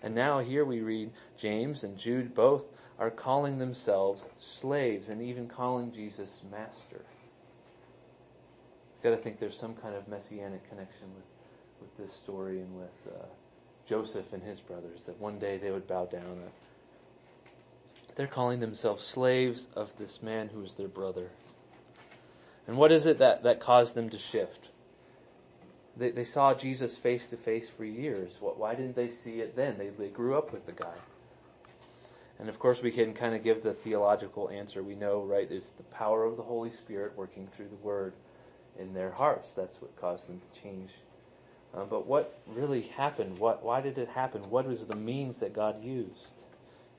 And 0.00 0.14
now 0.14 0.38
here 0.38 0.64
we 0.64 0.80
read 0.80 1.10
James 1.36 1.82
and 1.82 1.98
Jude 1.98 2.32
both 2.32 2.68
are 2.98 3.10
calling 3.10 3.58
themselves 3.58 4.24
slaves 4.38 5.08
and 5.08 5.20
even 5.20 5.48
calling 5.48 5.92
Jesus 5.92 6.40
master. 6.50 7.02
Got 9.02 9.10
to 9.10 9.16
think 9.16 9.38
there's 9.38 9.58
some 9.58 9.74
kind 9.74 9.94
of 9.94 10.08
messianic 10.08 10.68
connection 10.68 11.08
with, 11.14 11.24
with 11.80 11.96
this 11.98 12.16
story 12.16 12.60
and 12.60 12.76
with 12.76 13.14
uh, 13.14 13.26
Joseph 13.86 14.32
and 14.32 14.42
his 14.42 14.60
brothers 14.60 15.02
that 15.02 15.20
one 15.20 15.38
day 15.38 15.58
they 15.58 15.70
would 15.70 15.86
bow 15.86 16.06
down. 16.06 16.40
They're 18.16 18.26
calling 18.26 18.60
themselves 18.60 19.04
slaves 19.04 19.68
of 19.76 19.96
this 19.98 20.22
man 20.22 20.48
who 20.48 20.64
is 20.64 20.74
their 20.74 20.88
brother. 20.88 21.28
And 22.66 22.78
what 22.78 22.90
is 22.90 23.06
it 23.06 23.18
that, 23.18 23.42
that 23.42 23.60
caused 23.60 23.94
them 23.94 24.08
to 24.10 24.18
shift? 24.18 24.68
They, 25.96 26.10
they 26.10 26.24
saw 26.24 26.54
Jesus 26.54 26.96
face 26.96 27.28
to 27.28 27.36
face 27.36 27.68
for 27.68 27.84
years. 27.84 28.32
What, 28.40 28.58
why 28.58 28.74
didn't 28.74 28.96
they 28.96 29.10
see 29.10 29.40
it 29.40 29.54
then? 29.54 29.78
They, 29.78 29.88
they 29.88 30.08
grew 30.08 30.36
up 30.36 30.52
with 30.52 30.66
the 30.66 30.72
guy. 30.72 30.94
And 32.38 32.48
of 32.48 32.58
course, 32.58 32.82
we 32.82 32.90
can 32.90 33.14
kind 33.14 33.34
of 33.34 33.42
give 33.42 33.62
the 33.62 33.72
theological 33.72 34.50
answer. 34.50 34.82
We 34.82 34.94
know, 34.94 35.22
right, 35.22 35.50
it's 35.50 35.70
the 35.70 35.82
power 35.84 36.24
of 36.24 36.36
the 36.36 36.42
Holy 36.42 36.70
Spirit 36.70 37.12
working 37.16 37.46
through 37.46 37.68
the 37.68 37.76
Word 37.76 38.12
in 38.78 38.92
their 38.92 39.12
hearts. 39.12 39.52
That's 39.52 39.80
what 39.80 39.96
caused 39.96 40.28
them 40.28 40.40
to 40.40 40.60
change. 40.60 40.90
Uh, 41.74 41.84
but 41.84 42.06
what 42.06 42.38
really 42.46 42.82
happened? 42.82 43.38
What? 43.38 43.64
Why 43.64 43.80
did 43.80 43.98
it 43.98 44.08
happen? 44.08 44.50
What 44.50 44.66
was 44.66 44.86
the 44.86 44.96
means 44.96 45.38
that 45.38 45.54
God 45.54 45.82
used? 45.82 46.42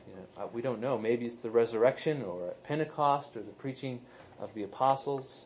You 0.08 0.16
know, 0.16 0.44
uh, 0.44 0.48
we 0.52 0.62
don't 0.62 0.80
know. 0.80 0.98
Maybe 0.98 1.26
it's 1.26 1.40
the 1.42 1.52
resurrection, 1.52 2.24
or 2.24 2.54
Pentecost, 2.64 3.36
or 3.36 3.42
the 3.42 3.52
preaching 3.52 4.02
of 4.40 4.54
the 4.54 4.64
apostles. 4.64 5.46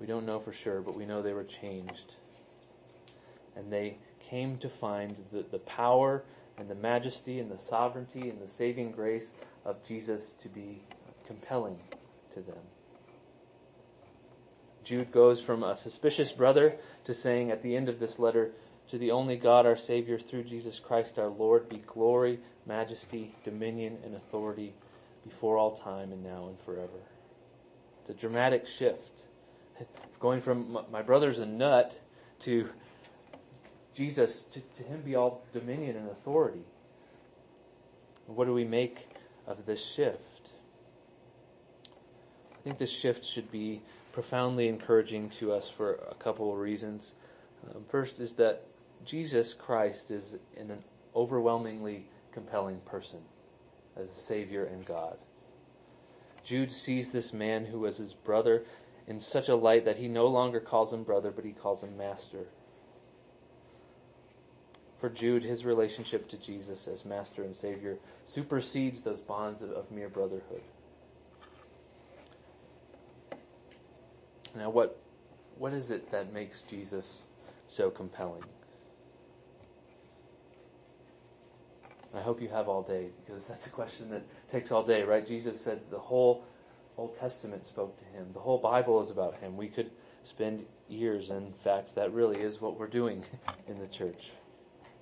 We 0.00 0.06
don't 0.06 0.26
know 0.26 0.40
for 0.40 0.52
sure, 0.52 0.80
but 0.80 0.96
we 0.96 1.06
know 1.06 1.22
they 1.22 1.32
were 1.32 1.44
changed. 1.44 2.14
And 3.56 3.72
they 3.72 3.98
came 4.20 4.58
to 4.58 4.68
find 4.68 5.16
the, 5.32 5.44
the 5.50 5.58
power 5.58 6.24
and 6.56 6.68
the 6.68 6.74
majesty 6.74 7.38
and 7.38 7.50
the 7.50 7.58
sovereignty 7.58 8.28
and 8.28 8.40
the 8.40 8.48
saving 8.48 8.92
grace 8.92 9.32
of 9.64 9.82
Jesus 9.86 10.32
to 10.32 10.48
be 10.48 10.82
compelling 11.26 11.78
to 12.32 12.40
them. 12.40 12.58
Jude 14.84 15.10
goes 15.10 15.40
from 15.40 15.62
a 15.62 15.76
suspicious 15.76 16.30
brother 16.30 16.76
to 17.04 17.14
saying 17.14 17.50
at 17.50 17.62
the 17.62 17.74
end 17.74 17.88
of 17.88 17.98
this 17.98 18.18
letter, 18.18 18.52
to 18.90 18.98
the 18.98 19.10
only 19.10 19.36
God 19.36 19.66
our 19.66 19.76
Savior 19.76 20.18
through 20.18 20.44
Jesus 20.44 20.78
Christ 20.78 21.18
our 21.18 21.28
Lord 21.28 21.68
be 21.68 21.78
glory, 21.78 22.40
majesty, 22.66 23.34
dominion, 23.44 23.98
and 24.04 24.14
authority 24.14 24.74
before 25.24 25.56
all 25.56 25.74
time 25.74 26.12
and 26.12 26.22
now 26.22 26.46
and 26.48 26.60
forever. 26.60 27.00
It's 28.00 28.10
a 28.10 28.14
dramatic 28.14 28.66
shift. 28.66 29.22
Going 30.20 30.40
from 30.40 30.78
my 30.92 31.02
brother's 31.02 31.38
a 31.38 31.46
nut 31.46 31.98
to 32.40 32.68
Jesus, 33.94 34.42
to, 34.42 34.60
to 34.60 34.82
him 34.82 35.02
be 35.02 35.14
all 35.14 35.42
dominion 35.52 35.96
and 35.96 36.10
authority. 36.10 36.64
What 38.26 38.46
do 38.46 38.52
we 38.52 38.64
make 38.64 39.08
of 39.46 39.66
this 39.66 39.84
shift? 39.84 40.50
I 42.52 42.62
think 42.64 42.78
this 42.78 42.90
shift 42.90 43.24
should 43.24 43.52
be 43.52 43.82
profoundly 44.12 44.68
encouraging 44.68 45.30
to 45.38 45.52
us 45.52 45.68
for 45.68 45.94
a 46.10 46.14
couple 46.14 46.50
of 46.52 46.58
reasons. 46.58 47.12
Um, 47.74 47.84
first 47.88 48.18
is 48.20 48.32
that 48.34 48.62
Jesus 49.04 49.54
Christ 49.54 50.10
is 50.10 50.36
an 50.56 50.72
overwhelmingly 51.14 52.06
compelling 52.32 52.80
person 52.86 53.20
as 53.96 54.08
a 54.08 54.14
Savior 54.14 54.64
and 54.64 54.84
God. 54.84 55.18
Jude 56.42 56.72
sees 56.72 57.10
this 57.10 57.32
man 57.32 57.66
who 57.66 57.80
was 57.80 57.98
his 57.98 58.12
brother 58.12 58.64
in 59.06 59.20
such 59.20 59.48
a 59.48 59.56
light 59.56 59.84
that 59.84 59.98
he 59.98 60.08
no 60.08 60.26
longer 60.26 60.60
calls 60.60 60.92
him 60.92 61.04
brother, 61.04 61.30
but 61.30 61.44
he 61.44 61.52
calls 61.52 61.82
him 61.82 61.96
master. 61.96 62.46
For 65.04 65.10
Jude, 65.10 65.42
his 65.42 65.66
relationship 65.66 66.28
to 66.30 66.38
Jesus 66.38 66.88
as 66.88 67.04
master 67.04 67.42
and 67.42 67.54
savior 67.54 67.98
supersedes 68.24 69.02
those 69.02 69.20
bonds 69.20 69.60
of, 69.60 69.70
of 69.72 69.90
mere 69.90 70.08
brotherhood. 70.08 70.62
Now, 74.56 74.70
what, 74.70 74.98
what 75.58 75.74
is 75.74 75.90
it 75.90 76.10
that 76.10 76.32
makes 76.32 76.62
Jesus 76.62 77.18
so 77.68 77.90
compelling? 77.90 78.44
I 82.14 82.22
hope 82.22 82.40
you 82.40 82.48
have 82.48 82.66
all 82.70 82.80
day 82.80 83.08
because 83.26 83.44
that's 83.44 83.66
a 83.66 83.70
question 83.70 84.08
that 84.08 84.22
takes 84.50 84.72
all 84.72 84.82
day, 84.82 85.02
right? 85.02 85.28
Jesus 85.28 85.60
said 85.60 85.82
the 85.90 85.98
whole 85.98 86.46
Old 86.96 87.14
Testament 87.14 87.66
spoke 87.66 87.98
to 87.98 88.06
him. 88.06 88.28
The 88.32 88.40
whole 88.40 88.56
Bible 88.56 89.02
is 89.02 89.10
about 89.10 89.34
him. 89.34 89.58
We 89.58 89.68
could 89.68 89.90
spend 90.22 90.64
years, 90.88 91.28
in 91.28 91.52
fact, 91.62 91.94
that 91.94 92.10
really 92.14 92.40
is 92.40 92.62
what 92.62 92.78
we're 92.78 92.86
doing 92.86 93.22
in 93.68 93.78
the 93.78 93.86
church. 93.86 94.30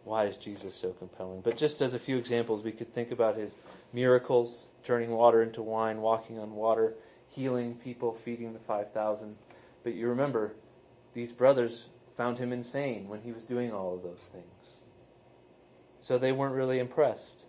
Why 0.05 0.25
is 0.25 0.37
Jesus 0.37 0.75
so 0.75 0.91
compelling? 0.91 1.43
But 1.43 1.57
just 1.57 1.81
as 1.81 1.95
a 1.95 1.99
few 1.99 2.17
examples, 2.17 2.65
we 2.65 2.73
could 2.73 2.93
think 2.93 3.13
about 3.13 3.37
his 3.37 3.55
miracles, 3.93 4.69
turning 4.85 5.11
water 5.11 5.43
into 5.43 5.63
wine, 5.63 6.01
walking 6.01 6.39
on 6.39 6.55
water, 6.55 6.95
healing 7.29 7.75
people, 7.77 8.13
feeding 8.13 8.53
the 8.53 8.59
5,000. 8.59 9.37
But 9.85 9.95
you 9.95 10.09
remember, 10.09 10.55
these 11.15 11.33
brothers 11.33 11.87
found 12.17 12.39
him 12.39 12.53
insane 12.53 13.09
when 13.09 13.23
he 13.23 13.33
was 13.33 13.45
doing 13.45 13.73
all 13.73 13.95
of 13.95 14.03
those 14.03 14.29
things. 14.33 14.77
So 16.01 16.19
they 16.19 16.33
weren't 16.33 16.55
really 16.55 16.79
impressed. 16.79 17.45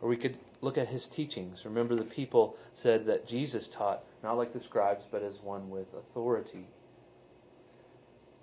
Or 0.00 0.08
we 0.08 0.16
could 0.16 0.36
look 0.60 0.76
at 0.76 0.88
his 0.88 1.06
teachings. 1.06 1.64
Remember, 1.64 1.94
the 1.94 2.04
people 2.04 2.56
said 2.74 3.06
that 3.06 3.26
Jesus 3.26 3.66
taught 3.66 4.04
not 4.22 4.36
like 4.36 4.52
the 4.52 4.60
scribes, 4.60 5.06
but 5.10 5.22
as 5.22 5.40
one 5.40 5.70
with 5.70 5.94
authority. 5.94 6.66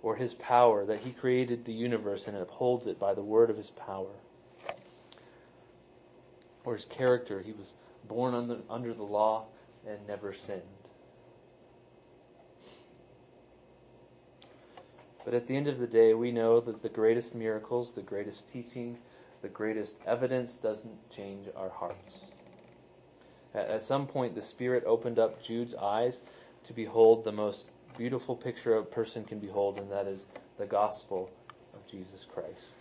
Or 0.01 0.15
his 0.15 0.33
power, 0.33 0.85
that 0.85 0.99
he 0.99 1.11
created 1.11 1.65
the 1.65 1.73
universe 1.73 2.27
and 2.27 2.37
upholds 2.37 2.87
it 2.87 2.99
by 2.99 3.13
the 3.13 3.21
word 3.21 3.49
of 3.49 3.57
his 3.57 3.69
power. 3.69 4.15
Or 6.63 6.75
his 6.75 6.85
character, 6.85 7.41
he 7.41 7.51
was 7.51 7.73
born 8.07 8.33
under, 8.33 8.59
under 8.69 8.93
the 8.93 9.03
law 9.03 9.45
and 9.87 10.07
never 10.07 10.33
sinned. 10.33 10.61
But 15.25 15.33
at 15.33 15.47
the 15.47 15.55
end 15.55 15.67
of 15.67 15.79
the 15.79 15.87
day, 15.87 16.13
we 16.13 16.31
know 16.31 16.59
that 16.61 16.81
the 16.81 16.89
greatest 16.89 17.35
miracles, 17.35 17.93
the 17.93 18.01
greatest 18.01 18.51
teaching, 18.51 18.97
the 19.41 19.47
greatest 19.47 19.95
evidence 20.05 20.55
doesn't 20.55 21.11
change 21.11 21.47
our 21.55 21.69
hearts. 21.69 22.13
At 23.53 23.83
some 23.83 24.07
point, 24.07 24.35
the 24.35 24.41
Spirit 24.41 24.83
opened 24.85 25.19
up 25.19 25.43
Jude's 25.43 25.75
eyes 25.75 26.21
to 26.65 26.73
behold 26.73 27.23
the 27.23 27.31
most 27.31 27.65
beautiful 27.97 28.35
picture 28.35 28.75
a 28.75 28.83
person 28.83 29.23
can 29.23 29.39
behold, 29.39 29.77
and 29.77 29.91
that 29.91 30.07
is 30.07 30.25
the 30.57 30.65
gospel 30.65 31.29
of 31.73 31.85
Jesus 31.89 32.25
Christ. 32.33 32.75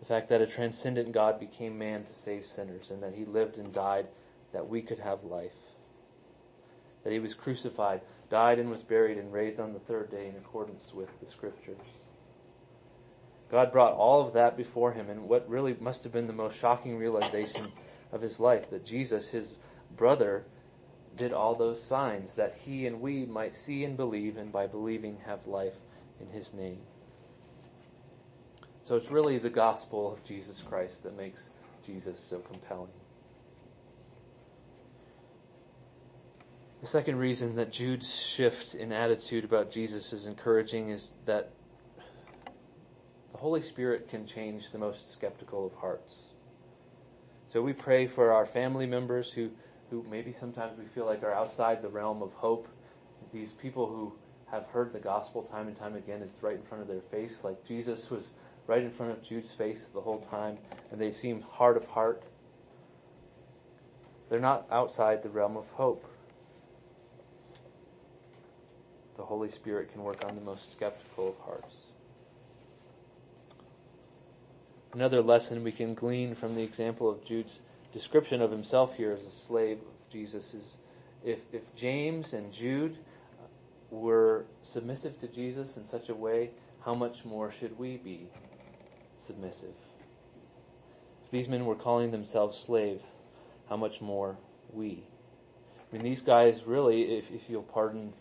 The 0.00 0.06
fact 0.06 0.28
that 0.28 0.40
a 0.40 0.46
transcendent 0.46 1.12
God 1.12 1.40
became 1.40 1.78
man 1.78 2.04
to 2.04 2.12
save 2.12 2.46
sinners, 2.46 2.90
and 2.90 3.02
that 3.02 3.14
he 3.14 3.24
lived 3.24 3.58
and 3.58 3.72
died 3.72 4.06
that 4.52 4.68
we 4.68 4.82
could 4.82 4.98
have 4.98 5.24
life. 5.24 5.56
That 7.04 7.12
he 7.12 7.18
was 7.18 7.34
crucified 7.34 8.00
died 8.28 8.58
and 8.58 8.70
was 8.70 8.82
buried 8.82 9.18
and 9.18 9.32
raised 9.32 9.60
on 9.60 9.72
the 9.72 9.78
third 9.78 10.10
day 10.10 10.28
in 10.28 10.36
accordance 10.36 10.92
with 10.92 11.08
the 11.20 11.26
scriptures. 11.26 11.76
God 13.50 13.72
brought 13.72 13.92
all 13.92 14.26
of 14.26 14.34
that 14.34 14.56
before 14.56 14.92
him 14.92 15.08
and 15.08 15.28
what 15.28 15.48
really 15.48 15.76
must 15.78 16.02
have 16.02 16.12
been 16.12 16.26
the 16.26 16.32
most 16.32 16.58
shocking 16.58 16.98
realization 16.98 17.70
of 18.12 18.20
his 18.20 18.40
life 18.40 18.70
that 18.70 18.84
Jesus, 18.84 19.28
his 19.28 19.54
brother, 19.96 20.44
did 21.16 21.32
all 21.32 21.54
those 21.54 21.82
signs 21.82 22.34
that 22.34 22.56
he 22.64 22.86
and 22.86 23.00
we 23.00 23.24
might 23.24 23.54
see 23.54 23.84
and 23.84 23.96
believe 23.96 24.36
and 24.36 24.52
by 24.52 24.66
believing 24.66 25.18
have 25.26 25.46
life 25.46 25.76
in 26.20 26.28
his 26.28 26.52
name. 26.52 26.78
So 28.84 28.96
it's 28.96 29.10
really 29.10 29.38
the 29.38 29.50
gospel 29.50 30.12
of 30.12 30.22
Jesus 30.24 30.62
Christ 30.62 31.02
that 31.02 31.16
makes 31.16 31.48
Jesus 31.84 32.20
so 32.20 32.38
compelling. 32.38 32.90
The 36.80 36.86
second 36.86 37.16
reason 37.16 37.56
that 37.56 37.72
Jude's 37.72 38.14
shift 38.14 38.74
in 38.74 38.92
attitude 38.92 39.44
about 39.44 39.72
Jesus 39.72 40.12
is 40.12 40.26
encouraging 40.26 40.90
is 40.90 41.14
that 41.24 41.50
the 43.32 43.38
Holy 43.38 43.60
Spirit 43.60 44.08
can 44.08 44.26
change 44.26 44.70
the 44.70 44.78
most 44.78 45.12
skeptical 45.12 45.66
of 45.66 45.74
hearts. 45.74 46.18
So 47.52 47.62
we 47.62 47.72
pray 47.72 48.06
for 48.06 48.32
our 48.32 48.46
family 48.46 48.86
members 48.86 49.32
who, 49.32 49.50
who 49.90 50.04
maybe 50.10 50.32
sometimes 50.32 50.78
we 50.78 50.84
feel 50.84 51.06
like 51.06 51.22
are 51.22 51.32
outside 51.32 51.82
the 51.82 51.88
realm 51.88 52.22
of 52.22 52.32
hope. 52.32 52.68
These 53.32 53.52
people 53.52 53.86
who 53.86 54.12
have 54.50 54.66
heard 54.66 54.92
the 54.92 54.98
gospel 54.98 55.42
time 55.42 55.66
and 55.68 55.76
time 55.76 55.96
again, 55.96 56.22
it's 56.22 56.42
right 56.42 56.56
in 56.56 56.62
front 56.62 56.82
of 56.82 56.88
their 56.88 57.00
face, 57.00 57.42
like 57.42 57.66
Jesus 57.66 58.10
was 58.10 58.30
right 58.66 58.82
in 58.82 58.90
front 58.90 59.12
of 59.12 59.22
Jude's 59.22 59.52
face 59.52 59.86
the 59.92 60.00
whole 60.00 60.20
time, 60.20 60.58
and 60.90 61.00
they 61.00 61.10
seem 61.10 61.42
hard 61.42 61.76
of 61.76 61.86
heart. 61.86 62.22
They're 64.28 64.40
not 64.40 64.66
outside 64.70 65.22
the 65.22 65.28
realm 65.28 65.56
of 65.56 65.68
hope. 65.70 66.04
The 69.16 69.24
Holy 69.24 69.48
Spirit 69.48 69.92
can 69.92 70.02
work 70.02 70.24
on 70.24 70.34
the 70.34 70.40
most 70.42 70.72
skeptical 70.72 71.28
of 71.28 71.38
hearts. 71.46 71.74
Another 74.92 75.22
lesson 75.22 75.62
we 75.62 75.72
can 75.72 75.94
glean 75.94 76.34
from 76.34 76.54
the 76.54 76.62
example 76.62 77.08
of 77.08 77.24
Jude's 77.24 77.60
description 77.96 78.42
of 78.42 78.50
himself 78.50 78.96
here 78.96 79.12
as 79.12 79.24
a 79.24 79.30
slave 79.30 79.78
of 79.78 80.12
Jesus 80.12 80.52
is 80.52 80.76
if, 81.24 81.38
if 81.50 81.74
James 81.74 82.34
and 82.34 82.52
Jude 82.52 82.98
were 83.90 84.44
submissive 84.62 85.18
to 85.20 85.28
Jesus 85.28 85.78
in 85.78 85.86
such 85.86 86.10
a 86.10 86.14
way, 86.14 86.50
how 86.84 86.94
much 86.94 87.24
more 87.24 87.50
should 87.50 87.78
we 87.78 87.96
be 87.96 88.28
submissive. 89.18 89.74
If 91.24 91.30
these 91.30 91.48
men 91.48 91.64
were 91.64 91.74
calling 91.74 92.10
themselves 92.10 92.58
slaves, 92.58 93.02
how 93.70 93.78
much 93.78 94.02
more 94.02 94.36
we? 94.72 95.04
I 95.78 95.96
mean, 95.96 96.04
these 96.04 96.20
guys 96.20 96.64
really, 96.64 97.16
if, 97.16 97.30
if 97.30 97.48
you'll 97.48 97.62
pardon 97.62 98.12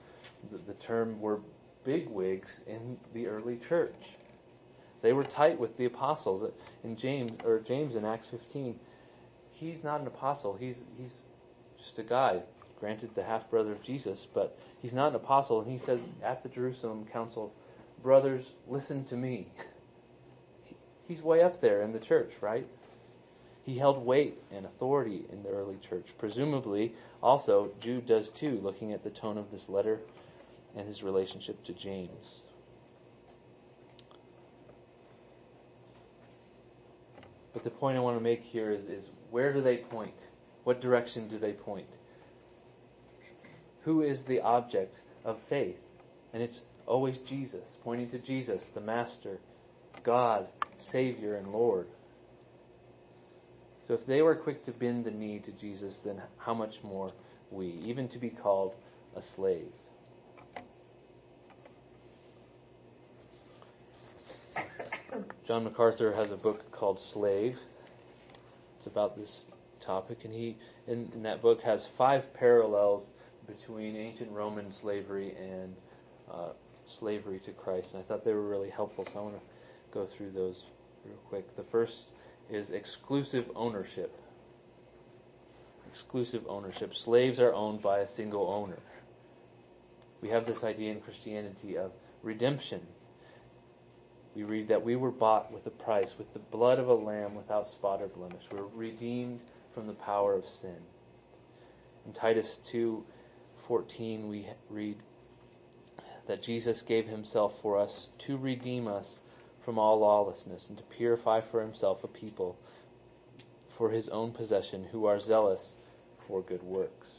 the, 0.52 0.58
the 0.58 0.74
term, 0.74 1.20
were 1.20 1.42
bigwigs 1.84 2.62
in 2.66 2.98
the 3.14 3.28
early 3.28 3.58
church. 3.58 4.12
They 5.02 5.12
were 5.12 5.24
tight 5.24 5.60
with 5.60 5.78
the 5.78 5.86
apostles. 5.86 6.50
In 6.84 6.96
James, 6.96 7.34
or 7.44 7.60
James 7.60 7.96
in 7.96 8.06
Acts 8.06 8.28
15, 8.28 8.80
he's 9.56 9.84
not 9.84 10.02
an 10.02 10.08
apostle. 10.08 10.56
He's, 10.60 10.82
he's 10.98 11.26
just 11.78 11.98
a 11.98 12.04
guy, 12.04 12.42
granted 12.80 13.16
the 13.16 13.24
half 13.24 13.50
brother 13.50 13.72
of 13.72 13.82
Jesus, 13.82 14.28
but 14.32 14.58
he's 14.82 14.94
not 14.94 15.10
an 15.10 15.16
apostle. 15.16 15.62
And 15.62 15.72
he 15.72 15.78
says 15.78 16.10
at 16.24 16.44
the 16.44 16.50
Jerusalem 16.50 17.06
council, 17.12 17.54
brothers, 18.04 18.54
listen 18.68 19.06
to 19.06 19.16
me. 19.16 19.48
he's 21.08 21.22
way 21.22 21.42
up 21.42 21.62
there 21.62 21.82
in 21.82 21.94
the 21.94 22.00
church, 22.00 22.34
right? 22.42 22.68
He 23.64 23.80
held 23.80 24.06
weight 24.06 24.40
and 24.52 24.66
authority 24.66 25.26
in 25.32 25.42
the 25.42 25.50
early 25.50 25.78
church. 25.78 26.10
Presumably, 26.20 26.94
also, 27.24 27.72
Jude 27.80 28.06
does 28.06 28.30
too, 28.30 28.60
looking 28.62 28.94
at 28.94 29.04
the 29.04 29.10
tone 29.10 29.40
of 29.40 29.52
this 29.52 29.70
letter 29.70 30.02
and 30.76 30.88
his 30.88 31.02
relationship 31.02 31.64
to 31.64 31.74
James. 31.74 32.42
But 37.56 37.64
the 37.64 37.70
point 37.70 37.98
I 37.98 38.02
want 38.02 38.18
to 38.18 38.24
make 38.24 38.44
here 38.44 38.70
is, 38.70 38.84
is 38.90 39.10
where 39.32 39.54
do 39.54 39.62
they 39.62 39.78
point? 39.78 40.28
What 40.66 40.82
direction 40.82 41.30
do 41.30 41.40
they 41.40 41.54
point? 41.54 41.88
Who 43.84 44.02
is 44.02 44.24
the 44.24 44.42
object 44.42 45.00
of 45.24 45.40
faith? 45.40 45.80
And 46.34 46.44
it's 46.44 46.64
always 46.86 47.18
Jesus, 47.20 47.64
pointing 47.82 48.10
to 48.10 48.20
Jesus, 48.20 48.68
the 48.68 48.82
Master, 48.82 49.40
God, 50.04 50.48
Savior 50.80 51.38
and 51.38 51.54
Lord. 51.54 51.88
So 53.88 53.94
if 53.94 54.06
they 54.06 54.22
were 54.22 54.36
quick 54.36 54.66
to 54.66 54.72
bend 54.72 55.06
the 55.06 55.12
knee 55.12 55.40
to 55.40 55.52
Jesus, 55.54 56.00
then 56.00 56.22
how 56.40 56.54
much 56.54 56.84
more 56.84 57.14
we, 57.52 57.68
even 57.86 58.10
to 58.10 58.20
be 58.20 58.32
called 58.32 58.76
a 59.16 59.22
slave. 59.22 59.72
John 65.48 65.64
MacArthur 65.64 66.14
has 66.14 66.32
a 66.32 66.38
book 66.38 66.72
called 66.72 67.00
Slave. 67.00 67.60
It's 68.78 68.88
about 68.88 69.16
this 69.16 69.46
topic, 69.80 70.26
and 70.26 70.34
he, 70.34 70.58
in, 70.88 71.12
in 71.14 71.22
that 71.22 71.44
book, 71.44 71.62
has 71.62 71.86
five 71.86 72.34
parallels 72.34 73.12
between 73.46 73.96
ancient 73.96 74.32
Roman 74.32 74.72
slavery 74.72 75.36
and 75.40 75.76
uh, 76.32 76.50
slavery 76.88 77.40
to 77.42 77.52
Christ. 77.52 77.94
And 77.94 78.02
I 78.02 78.08
thought 78.08 78.26
they 78.26 78.34
were 78.34 78.48
really 78.48 78.72
helpful, 78.72 79.06
so 79.06 79.20
I 79.20 79.22
want 79.22 79.36
to 79.36 79.42
go 79.92 80.08
through 80.08 80.32
those 80.32 80.64
real 81.06 81.18
quick. 81.30 81.56
The 81.56 81.64
first 81.64 82.06
is 82.50 82.72
exclusive 82.72 83.52
ownership. 83.56 84.18
Exclusive 85.88 86.44
ownership. 86.50 86.96
Slaves 86.96 87.40
are 87.40 87.54
owned 87.54 87.84
by 87.84 88.00
a 88.00 88.08
single 88.08 88.48
owner. 88.50 88.80
We 90.22 90.30
have 90.30 90.48
this 90.48 90.64
idea 90.64 90.92
in 90.92 91.02
Christianity 91.02 91.78
of 91.78 91.92
redemption. 92.24 92.82
We 94.36 94.44
read 94.44 94.68
that 94.68 94.84
we 94.84 94.98
were 94.98 95.12
bought 95.12 95.54
with 95.54 95.66
a 95.66 95.72
price, 95.72 96.16
with 96.18 96.34
the 96.34 96.40
blood 96.40 96.78
of 96.78 96.90
a 96.90 96.94
lamb 96.94 97.36
without 97.36 97.68
spot 97.68 98.02
or 98.02 98.08
blemish. 98.08 98.44
We 98.52 98.60
we're 98.60 98.68
redeemed 98.76 99.40
from 99.74 99.88
the 99.88 99.94
power 99.94 100.34
of 100.34 100.46
sin. 100.46 100.82
In 102.06 102.12
Titus 102.12 102.60
2:14 102.70 104.28
we 104.28 104.50
read 104.70 104.98
that 106.28 106.42
Jesus 106.42 106.82
gave 106.82 107.08
himself 107.08 107.60
for 107.62 107.78
us 107.78 108.10
to 108.20 108.38
redeem 108.38 108.88
us 108.88 109.20
from 109.64 109.80
all 109.80 110.00
lawlessness 110.00 110.68
and 110.68 110.78
to 110.78 110.84
purify 110.84 111.40
for 111.40 111.62
himself 111.62 112.04
a 112.04 112.08
people 112.08 112.58
for 113.70 113.92
his 113.92 114.10
own 114.10 114.32
possession 114.32 114.86
who 114.92 115.06
are 115.06 115.20
zealous 115.20 115.76
for 116.28 116.42
good 116.42 116.64
works. 116.64 117.12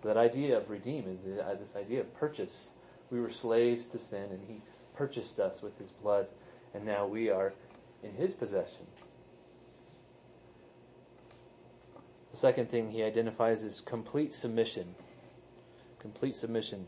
So 0.00 0.08
that 0.08 0.16
idea 0.16 0.56
of 0.56 0.70
redeem 0.70 1.04
is 1.06 1.26
uh, 1.26 1.54
this 1.54 1.76
idea 1.76 2.00
of 2.00 2.14
purchase. 2.14 2.70
We 3.10 3.20
were 3.20 3.30
slaves 3.30 3.86
to 3.88 3.98
sin 3.98 4.30
and 4.30 4.42
he 4.48 4.62
purchased 5.02 5.40
us 5.40 5.60
with 5.62 5.76
his 5.80 5.90
blood 5.90 6.28
and 6.74 6.84
now 6.84 7.04
we 7.04 7.28
are 7.28 7.52
in 8.04 8.12
his 8.12 8.34
possession. 8.34 8.86
The 12.30 12.36
second 12.36 12.70
thing 12.70 12.88
he 12.88 13.02
identifies 13.02 13.64
is 13.64 13.80
complete 13.80 14.32
submission. 14.32 14.94
Complete 15.98 16.36
submission. 16.36 16.86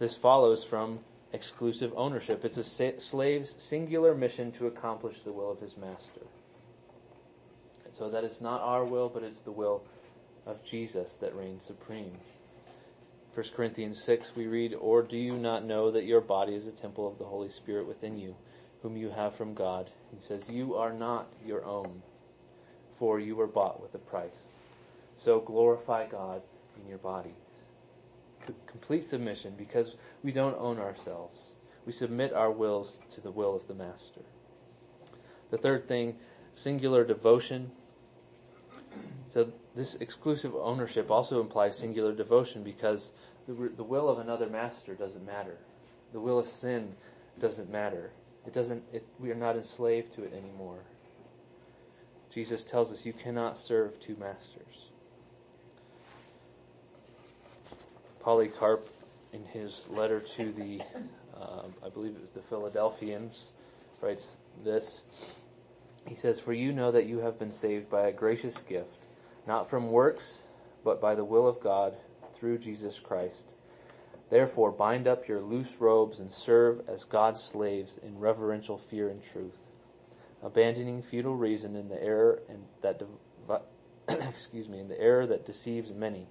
This 0.00 0.16
follows 0.16 0.64
from 0.64 0.98
exclusive 1.32 1.92
ownership. 1.94 2.44
It's 2.44 2.56
a 2.56 3.00
slave's 3.00 3.54
singular 3.62 4.16
mission 4.16 4.50
to 4.52 4.66
accomplish 4.66 5.22
the 5.22 5.32
will 5.32 5.52
of 5.52 5.60
his 5.60 5.76
master. 5.76 6.26
And 7.84 7.94
so 7.94 8.10
that 8.10 8.24
it's 8.24 8.40
not 8.40 8.62
our 8.62 8.84
will, 8.84 9.08
but 9.08 9.22
it's 9.22 9.42
the 9.42 9.52
will 9.52 9.84
of 10.44 10.64
Jesus 10.64 11.14
that 11.20 11.36
reigns 11.36 11.64
supreme. 11.64 12.18
1 13.34 13.46
Corinthians 13.54 14.02
6 14.02 14.32
we 14.34 14.46
read, 14.46 14.74
Or 14.74 15.02
do 15.02 15.16
you 15.16 15.34
not 15.34 15.64
know 15.64 15.90
that 15.90 16.04
your 16.04 16.20
body 16.20 16.54
is 16.54 16.66
a 16.66 16.72
temple 16.72 17.06
of 17.06 17.18
the 17.18 17.24
Holy 17.24 17.50
Spirit 17.50 17.86
within 17.86 18.18
you, 18.18 18.36
whom 18.82 18.96
you 18.96 19.10
have 19.10 19.36
from 19.36 19.54
God? 19.54 19.90
He 20.14 20.20
says, 20.20 20.48
You 20.48 20.74
are 20.74 20.92
not 20.92 21.32
your 21.44 21.64
own, 21.64 22.02
for 22.98 23.20
you 23.20 23.36
were 23.36 23.46
bought 23.46 23.80
with 23.80 23.94
a 23.94 23.98
price. 23.98 24.52
So 25.16 25.40
glorify 25.40 26.06
God 26.06 26.42
in 26.80 26.88
your 26.88 26.98
body 26.98 27.34
complete 28.66 29.04
submission 29.04 29.54
because 29.56 29.96
we 30.22 30.32
don't 30.32 30.56
own 30.58 30.78
ourselves. 30.78 31.50
We 31.86 31.92
submit 31.92 32.32
our 32.32 32.50
wills 32.50 33.00
to 33.10 33.20
the 33.20 33.30
will 33.30 33.54
of 33.56 33.66
the 33.66 33.74
Master. 33.74 34.22
The 35.50 35.58
third 35.58 35.88
thing, 35.88 36.16
singular 36.52 37.04
devotion. 37.04 37.70
So 39.38 39.52
this 39.76 39.94
exclusive 39.94 40.56
ownership 40.56 41.12
also 41.12 41.40
implies 41.40 41.78
singular 41.78 42.12
devotion 42.12 42.64
because 42.64 43.10
the, 43.46 43.84
will 43.84 44.08
of 44.08 44.18
another 44.18 44.48
master 44.48 44.96
doesn't 44.96 45.24
matter. 45.24 45.58
The 46.12 46.18
will 46.18 46.40
of 46.40 46.48
sin 46.48 46.96
doesn't 47.38 47.70
matter. 47.70 48.10
It 48.48 48.52
doesn't, 48.52 48.82
it, 48.92 49.06
we 49.20 49.30
are 49.30 49.36
not 49.36 49.54
enslaved 49.54 50.12
to 50.14 50.24
it 50.24 50.32
anymore. 50.32 50.80
Jesus 52.34 52.64
tells 52.64 52.90
us 52.90 53.06
you 53.06 53.12
cannot 53.12 53.56
serve 53.56 54.00
two 54.00 54.16
masters. 54.18 54.88
Polycarp, 58.18 58.88
in 59.32 59.44
his 59.44 59.86
letter 59.88 60.18
to 60.18 60.50
the, 60.50 60.80
uh, 61.40 61.62
I 61.86 61.90
believe 61.90 62.16
it 62.16 62.22
was 62.22 62.32
the 62.32 62.42
Philadelphians, 62.42 63.52
writes 64.00 64.36
this. 64.64 65.02
He 66.08 66.16
says, 66.16 66.40
For 66.40 66.52
you 66.52 66.72
know 66.72 66.90
that 66.90 67.06
you 67.06 67.20
have 67.20 67.38
been 67.38 67.52
saved 67.52 67.88
by 67.88 68.08
a 68.08 68.12
gracious 68.12 68.58
gift, 68.62 69.04
not 69.48 69.68
from 69.68 69.90
works, 69.90 70.42
but 70.84 71.00
by 71.00 71.14
the 71.14 71.24
will 71.24 71.48
of 71.48 71.58
God 71.58 71.96
through 72.34 72.58
Jesus 72.58 73.00
Christ. 73.00 73.54
Therefore, 74.30 74.70
bind 74.70 75.08
up 75.08 75.26
your 75.26 75.40
loose 75.40 75.76
robes 75.80 76.20
and 76.20 76.30
serve 76.30 76.82
as 76.86 77.02
God's 77.04 77.42
slaves 77.42 77.98
in 78.02 78.18
reverential 78.18 78.76
fear 78.76 79.08
and 79.08 79.22
truth, 79.24 79.58
abandoning 80.42 81.00
futile 81.00 81.34
reason 81.34 81.74
in 81.76 81.88
the 81.88 82.00
error 82.00 82.42
and 82.48 82.64
that 82.82 83.02
excuse 84.08 84.68
me 84.68 84.80
in 84.80 84.88
the 84.88 85.00
error 85.00 85.26
that 85.26 85.46
deceives 85.46 85.90
many, 85.92 86.26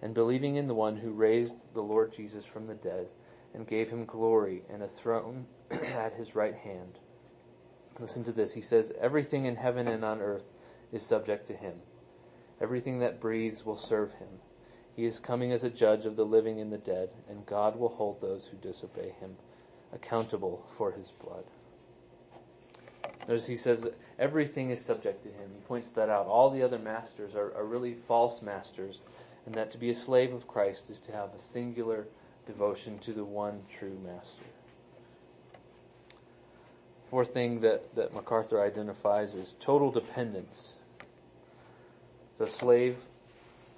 and 0.00 0.14
believing 0.14 0.54
in 0.54 0.68
the 0.68 0.74
one 0.74 0.96
who 0.96 1.10
raised 1.10 1.62
the 1.74 1.82
Lord 1.82 2.12
Jesus 2.12 2.46
from 2.46 2.68
the 2.68 2.74
dead 2.74 3.08
and 3.52 3.66
gave 3.66 3.90
him 3.90 4.04
glory 4.04 4.62
and 4.72 4.80
a 4.80 4.88
throne 4.88 5.46
at 5.70 6.14
his 6.14 6.36
right 6.36 6.54
hand. 6.54 7.00
Listen 7.98 8.22
to 8.22 8.32
this. 8.32 8.54
He 8.54 8.60
says, 8.60 8.92
"Everything 9.00 9.46
in 9.46 9.56
heaven 9.56 9.88
and 9.88 10.04
on 10.04 10.20
earth 10.20 10.44
is 10.92 11.04
subject 11.04 11.46
to 11.46 11.54
him. 11.54 11.82
Everything 12.60 12.98
that 12.98 13.20
breathes 13.20 13.64
will 13.64 13.76
serve 13.76 14.12
him." 14.14 14.40
He 14.96 15.04
is 15.04 15.20
coming 15.20 15.52
as 15.52 15.62
a 15.62 15.70
judge 15.70 16.06
of 16.06 16.16
the 16.16 16.26
living 16.26 16.60
and 16.60 16.72
the 16.72 16.78
dead, 16.78 17.10
and 17.28 17.46
God 17.46 17.78
will 17.78 17.90
hold 17.90 18.20
those 18.20 18.46
who 18.46 18.56
disobey 18.56 19.10
him 19.10 19.36
accountable 19.92 20.66
for 20.76 20.90
his 20.90 21.12
blood. 21.12 21.44
Notice 23.28 23.46
he 23.46 23.56
says 23.56 23.82
that 23.82 23.96
everything 24.18 24.70
is 24.70 24.84
subject 24.84 25.22
to 25.22 25.28
him. 25.28 25.50
He 25.54 25.60
points 25.60 25.90
that 25.90 26.08
out. 26.08 26.26
All 26.26 26.50
the 26.50 26.62
other 26.62 26.78
masters 26.78 27.34
are, 27.34 27.54
are 27.54 27.64
really 27.64 27.94
false 27.94 28.42
masters, 28.42 29.00
and 29.46 29.54
that 29.54 29.70
to 29.70 29.78
be 29.78 29.90
a 29.90 29.94
slave 29.94 30.32
of 30.32 30.48
Christ 30.48 30.90
is 30.90 30.98
to 31.00 31.12
have 31.12 31.34
a 31.34 31.38
singular 31.38 32.08
devotion 32.46 32.98
to 33.00 33.12
the 33.12 33.24
one 33.24 33.62
true 33.68 33.98
master. 34.04 34.44
Fourth 37.10 37.32
thing 37.32 37.60
that, 37.60 37.94
that 37.94 38.14
MacArthur 38.14 38.62
identifies 38.62 39.34
is 39.34 39.54
total 39.60 39.90
dependence. 39.90 40.74
The 42.38 42.46
slave 42.46 42.96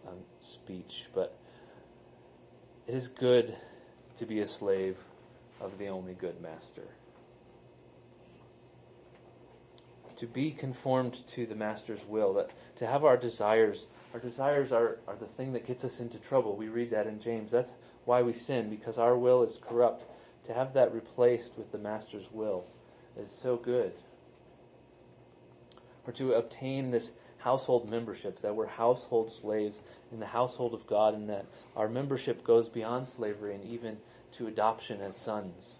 um, 0.07 0.15
speech, 0.39 1.05
but 1.13 1.37
it 2.87 2.95
is 2.95 3.07
good 3.07 3.55
to 4.17 4.25
be 4.25 4.39
a 4.39 4.47
slave 4.47 4.97
of 5.59 5.77
the 5.77 5.87
only 5.87 6.13
good 6.13 6.41
master. 6.41 6.83
To 10.17 10.27
be 10.27 10.51
conformed 10.51 11.25
to 11.29 11.47
the 11.47 11.55
master's 11.55 12.05
will, 12.05 12.33
that 12.35 12.51
to 12.75 12.85
have 12.85 13.03
our 13.03 13.17
desires, 13.17 13.87
our 14.13 14.19
desires 14.19 14.71
are, 14.71 14.99
are 15.07 15.15
the 15.15 15.25
thing 15.25 15.53
that 15.53 15.65
gets 15.65 15.83
us 15.83 15.99
into 15.99 16.19
trouble. 16.19 16.55
We 16.55 16.67
read 16.67 16.91
that 16.91 17.07
in 17.07 17.19
James. 17.19 17.51
That's 17.51 17.71
why 18.05 18.21
we 18.21 18.33
sin, 18.33 18.69
because 18.69 18.97
our 18.99 19.17
will 19.17 19.41
is 19.41 19.57
corrupt 19.61 20.03
to 20.51 20.57
have 20.57 20.73
that 20.73 20.93
replaced 20.93 21.57
with 21.57 21.71
the 21.71 21.77
Master's 21.77 22.29
will 22.29 22.65
is 23.17 23.31
so 23.31 23.55
good. 23.55 23.93
Or 26.05 26.11
to 26.13 26.33
obtain 26.33 26.91
this 26.91 27.13
household 27.37 27.89
membership, 27.89 28.41
that 28.41 28.53
we're 28.53 28.67
household 28.67 29.31
slaves 29.31 29.79
in 30.11 30.19
the 30.19 30.25
household 30.25 30.73
of 30.73 30.85
God, 30.85 31.13
and 31.13 31.29
that 31.29 31.45
our 31.75 31.87
membership 31.87 32.43
goes 32.43 32.67
beyond 32.67 33.07
slavery 33.07 33.55
and 33.55 33.63
even 33.63 33.97
to 34.33 34.47
adoption 34.47 34.99
as 34.99 35.15
sons. 35.15 35.79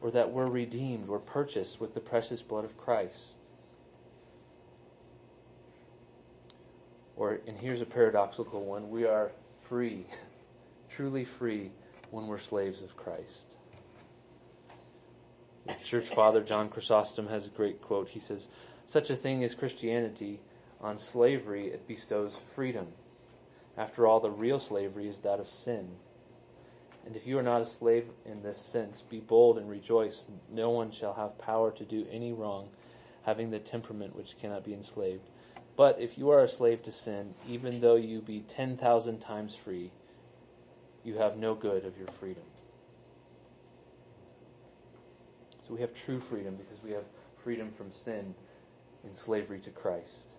Or 0.00 0.12
that 0.12 0.30
we're 0.30 0.46
redeemed, 0.46 1.08
we're 1.08 1.18
purchased 1.18 1.80
with 1.80 1.94
the 1.94 2.00
precious 2.00 2.42
blood 2.42 2.64
of 2.64 2.78
Christ. 2.78 3.34
Or, 7.16 7.40
and 7.48 7.58
here's 7.58 7.80
a 7.80 7.86
paradoxical 7.86 8.62
one, 8.62 8.90
we 8.90 9.04
are 9.04 9.32
free 9.60 10.06
truly 10.90 11.24
free 11.24 11.70
when 12.10 12.26
we're 12.26 12.38
slaves 12.38 12.82
of 12.82 12.96
Christ. 12.96 13.54
Church 15.84 16.06
father 16.06 16.42
John 16.42 16.68
Chrysostom 16.68 17.28
has 17.28 17.46
a 17.46 17.50
great 17.50 17.82
quote. 17.82 18.08
He 18.08 18.20
says, 18.20 18.48
Such 18.86 19.10
a 19.10 19.16
thing 19.16 19.44
as 19.44 19.54
Christianity, 19.54 20.40
on 20.80 20.98
slavery 20.98 21.66
it 21.68 21.86
bestows 21.86 22.38
freedom. 22.54 22.88
After 23.76 24.06
all, 24.06 24.20
the 24.20 24.30
real 24.30 24.58
slavery 24.58 25.08
is 25.08 25.20
that 25.20 25.40
of 25.40 25.48
sin. 25.48 25.96
And 27.06 27.16
if 27.16 27.26
you 27.26 27.38
are 27.38 27.42
not 27.42 27.62
a 27.62 27.66
slave 27.66 28.06
in 28.26 28.42
this 28.42 28.58
sense, 28.58 29.00
be 29.00 29.20
bold 29.20 29.56
and 29.56 29.70
rejoice. 29.70 30.26
No 30.50 30.70
one 30.70 30.90
shall 30.90 31.14
have 31.14 31.38
power 31.38 31.70
to 31.70 31.84
do 31.84 32.06
any 32.10 32.32
wrong, 32.32 32.68
having 33.22 33.50
the 33.50 33.58
temperament 33.58 34.16
which 34.16 34.38
cannot 34.38 34.64
be 34.64 34.74
enslaved. 34.74 35.28
But 35.76 36.00
if 36.00 36.18
you 36.18 36.30
are 36.30 36.42
a 36.42 36.48
slave 36.48 36.82
to 36.82 36.92
sin, 36.92 37.34
even 37.48 37.80
though 37.80 37.94
you 37.94 38.20
be 38.20 38.40
ten 38.40 38.76
thousand 38.76 39.20
times 39.20 39.54
free, 39.54 39.92
you 41.04 41.16
have 41.16 41.36
no 41.36 41.54
good 41.54 41.84
of 41.84 41.96
your 41.96 42.08
freedom. 42.18 42.42
So 45.66 45.74
we 45.74 45.80
have 45.80 45.94
true 45.94 46.20
freedom 46.20 46.56
because 46.56 46.82
we 46.82 46.92
have 46.92 47.04
freedom 47.42 47.70
from 47.76 47.92
sin 47.92 48.34
and 49.04 49.16
slavery 49.16 49.60
to 49.60 49.70
Christ. 49.70 50.34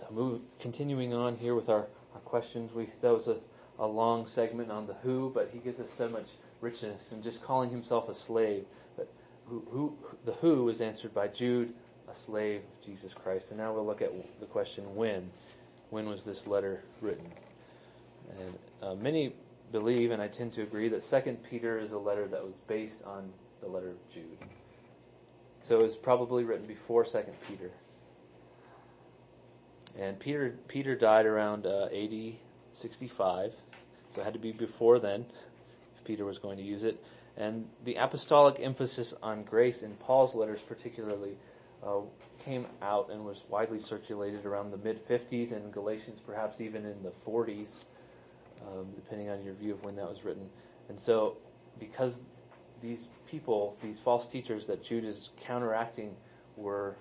Uh, 0.00 0.10
move, 0.10 0.40
continuing 0.60 1.14
on 1.14 1.36
here 1.36 1.54
with 1.54 1.68
our, 1.68 1.86
our 2.14 2.20
questions, 2.24 2.72
we 2.74 2.88
that 3.00 3.12
was 3.12 3.28
a, 3.28 3.36
a 3.78 3.86
long 3.86 4.26
segment 4.26 4.70
on 4.70 4.86
the 4.86 4.94
who, 5.02 5.30
but 5.34 5.50
he 5.52 5.58
gives 5.58 5.80
us 5.80 5.90
so 5.90 6.08
much 6.08 6.28
richness 6.60 7.10
in 7.10 7.22
just 7.22 7.42
calling 7.42 7.70
himself 7.70 8.08
a 8.08 8.14
slave 8.14 8.64
who, 9.46 9.62
who, 9.70 9.96
the 10.24 10.32
who 10.32 10.68
is 10.68 10.80
answered 10.80 11.14
by 11.14 11.28
Jude, 11.28 11.72
a 12.10 12.14
slave 12.14 12.60
of 12.60 12.86
Jesus 12.86 13.14
Christ. 13.14 13.50
And 13.50 13.58
now 13.58 13.72
we'll 13.72 13.86
look 13.86 14.02
at 14.02 14.12
the 14.40 14.46
question 14.46 14.94
when. 14.94 15.30
When 15.90 16.08
was 16.08 16.22
this 16.22 16.46
letter 16.46 16.82
written? 17.00 17.30
And 18.40 18.58
uh, 18.82 18.94
many 18.94 19.34
believe, 19.72 20.10
and 20.10 20.22
I 20.22 20.28
tend 20.28 20.52
to 20.54 20.62
agree, 20.62 20.88
that 20.88 21.04
Second 21.04 21.42
Peter 21.42 21.78
is 21.78 21.92
a 21.92 21.98
letter 21.98 22.26
that 22.28 22.44
was 22.44 22.56
based 22.66 23.02
on 23.04 23.30
the 23.60 23.68
letter 23.68 23.90
of 23.90 24.10
Jude. 24.10 24.38
So 25.62 25.78
it 25.78 25.82
was 25.82 25.96
probably 25.96 26.44
written 26.44 26.66
before 26.66 27.04
Second 27.04 27.34
Peter. 27.48 27.70
And 29.98 30.18
Peter 30.18 30.54
Peter 30.68 30.94
died 30.94 31.26
around 31.26 31.66
uh, 31.66 31.88
AD 31.92 32.34
65, 32.72 33.52
so 34.10 34.20
it 34.20 34.24
had 34.24 34.32
to 34.32 34.38
be 34.38 34.52
before 34.52 34.98
then 34.98 35.26
if 35.96 36.04
Peter 36.04 36.24
was 36.24 36.38
going 36.38 36.56
to 36.56 36.62
use 36.62 36.84
it. 36.84 37.02
And 37.36 37.66
the 37.84 37.94
apostolic 37.94 38.60
emphasis 38.60 39.14
on 39.22 39.42
grace 39.44 39.82
in 39.82 39.94
Paul's 39.94 40.34
letters, 40.34 40.60
particularly, 40.60 41.36
uh, 41.84 42.00
came 42.38 42.66
out 42.82 43.10
and 43.10 43.24
was 43.24 43.42
widely 43.48 43.80
circulated 43.80 44.44
around 44.44 44.70
the 44.70 44.76
mid 44.76 45.06
50s, 45.08 45.52
and 45.52 45.72
Galatians 45.72 46.20
perhaps 46.24 46.60
even 46.60 46.84
in 46.84 47.02
the 47.02 47.12
40s, 47.26 47.84
um, 48.66 48.88
depending 48.94 49.30
on 49.30 49.42
your 49.44 49.54
view 49.54 49.72
of 49.72 49.82
when 49.84 49.96
that 49.96 50.08
was 50.08 50.24
written. 50.24 50.48
And 50.88 50.98
so, 51.00 51.36
because 51.78 52.20
these 52.82 53.08
people, 53.26 53.76
these 53.82 53.98
false 53.98 54.30
teachers 54.30 54.66
that 54.66 54.84
Jude 54.84 55.04
is 55.04 55.30
counteracting, 55.40 56.14
were 56.56 56.96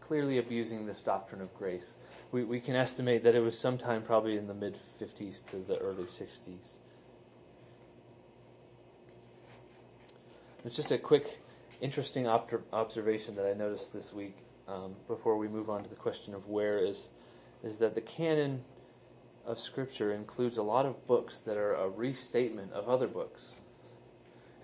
clearly 0.00 0.38
abusing 0.38 0.86
this 0.86 1.00
doctrine 1.00 1.40
of 1.40 1.52
grace, 1.54 1.94
we, 2.30 2.44
we 2.44 2.60
can 2.60 2.76
estimate 2.76 3.24
that 3.24 3.34
it 3.34 3.40
was 3.40 3.58
sometime 3.58 4.02
probably 4.02 4.36
in 4.36 4.46
the 4.46 4.54
mid 4.54 4.78
50s 5.00 5.44
to 5.50 5.56
the 5.56 5.78
early 5.78 6.04
60s. 6.04 6.76
It's 10.66 10.74
just 10.74 10.90
a 10.90 10.98
quick, 10.98 11.38
interesting 11.80 12.26
op- 12.26 12.50
observation 12.72 13.36
that 13.36 13.46
I 13.46 13.52
noticed 13.52 13.92
this 13.92 14.12
week 14.12 14.36
um, 14.66 14.96
before 15.06 15.38
we 15.38 15.46
move 15.46 15.70
on 15.70 15.84
to 15.84 15.88
the 15.88 15.94
question 15.94 16.34
of 16.34 16.48
where 16.48 16.78
is 16.78 17.06
is 17.62 17.78
that 17.78 17.94
the 17.94 18.00
canon 18.00 18.64
of 19.46 19.60
Scripture 19.60 20.12
includes 20.12 20.56
a 20.56 20.64
lot 20.64 20.84
of 20.84 21.06
books 21.06 21.38
that 21.42 21.56
are 21.56 21.74
a 21.74 21.88
restatement 21.88 22.72
of 22.72 22.88
other 22.88 23.06
books. 23.06 23.54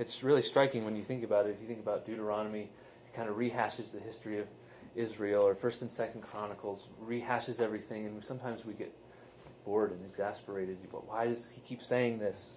It's 0.00 0.24
really 0.24 0.42
striking 0.42 0.84
when 0.84 0.96
you 0.96 1.04
think 1.04 1.22
about 1.22 1.46
it. 1.46 1.50
If 1.50 1.60
you 1.60 1.68
think 1.68 1.78
about 1.78 2.04
Deuteronomy, 2.04 2.62
it 3.06 3.14
kind 3.14 3.28
of 3.28 3.36
rehashes 3.36 3.92
the 3.92 4.00
history 4.00 4.40
of 4.40 4.48
Israel, 4.96 5.46
or 5.46 5.54
First 5.54 5.82
and 5.82 5.90
Second 5.90 6.22
Chronicles 6.22 6.88
rehashes 7.06 7.60
everything, 7.60 8.06
and 8.06 8.24
sometimes 8.24 8.64
we 8.64 8.74
get 8.74 8.92
bored 9.64 9.92
and 9.92 10.04
exasperated. 10.04 10.78
But 10.90 11.06
why 11.06 11.28
does 11.28 11.48
he 11.54 11.60
keep 11.60 11.80
saying 11.80 12.18
this? 12.18 12.56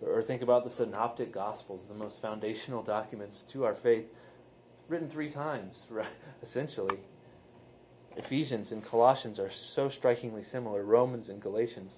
Or 0.00 0.22
think 0.22 0.42
about 0.42 0.64
the 0.64 0.70
Synoptic 0.70 1.32
Gospels, 1.32 1.86
the 1.86 1.94
most 1.94 2.22
foundational 2.22 2.82
documents 2.82 3.42
to 3.50 3.64
our 3.64 3.74
faith, 3.74 4.06
written 4.88 5.08
three 5.08 5.30
times, 5.30 5.86
right, 5.90 6.06
essentially. 6.42 6.98
Ephesians 8.16 8.72
and 8.72 8.84
Colossians 8.84 9.38
are 9.38 9.50
so 9.50 9.88
strikingly 9.88 10.42
similar, 10.42 10.82
Romans 10.82 11.28
and 11.28 11.40
Galatians. 11.40 11.94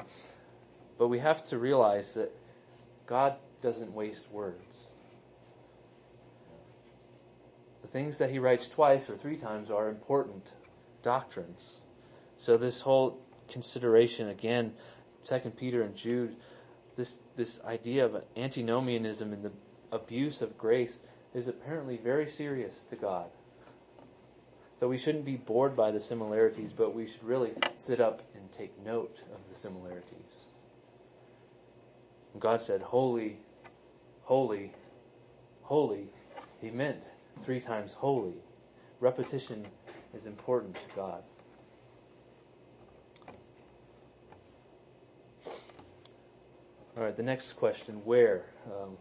But 0.98 1.08
we 1.08 1.18
have 1.18 1.42
to 1.48 1.58
realize 1.58 2.12
that 2.12 2.36
God 3.06 3.36
doesn't 3.62 3.94
waste 3.94 4.30
words. 4.30 4.88
The 7.80 7.88
things 7.88 8.18
that 8.18 8.30
he 8.30 8.38
writes 8.38 8.68
twice 8.68 9.08
or 9.08 9.16
three 9.16 9.36
times 9.36 9.70
are 9.70 9.88
important 9.88 10.48
doctrines. 11.02 11.80
So 12.36 12.56
this 12.56 12.80
whole 12.80 13.20
consideration 13.48 14.28
again, 14.28 14.74
Second 15.22 15.56
Peter 15.56 15.82
and 15.82 15.96
Jude, 15.96 16.36
this 16.96 17.18
this 17.40 17.58
idea 17.64 18.04
of 18.04 18.22
antinomianism 18.36 19.32
and 19.32 19.42
the 19.42 19.52
abuse 19.90 20.42
of 20.42 20.58
grace 20.58 21.00
is 21.32 21.48
apparently 21.48 21.96
very 21.96 22.26
serious 22.26 22.82
to 22.82 22.96
God. 22.96 23.30
So 24.76 24.88
we 24.88 24.98
shouldn't 24.98 25.24
be 25.24 25.36
bored 25.36 25.74
by 25.74 25.90
the 25.90 26.00
similarities, 26.00 26.74
but 26.74 26.94
we 26.94 27.06
should 27.08 27.24
really 27.24 27.52
sit 27.78 27.98
up 27.98 28.20
and 28.34 28.52
take 28.52 28.84
note 28.84 29.16
of 29.32 29.48
the 29.48 29.54
similarities. 29.54 30.48
God 32.38 32.60
said, 32.60 32.82
Holy, 32.82 33.38
holy, 34.24 34.72
holy. 35.62 36.08
He 36.60 36.70
meant 36.70 37.04
three 37.42 37.60
times 37.60 37.94
holy. 37.94 38.34
Repetition 39.00 39.66
is 40.12 40.26
important 40.26 40.74
to 40.74 40.94
God. 40.94 41.22
All 47.00 47.06
right, 47.06 47.16
the 47.16 47.22
next 47.22 47.54
question 47.54 48.02
where? 48.04 48.44
Um, 48.66 48.98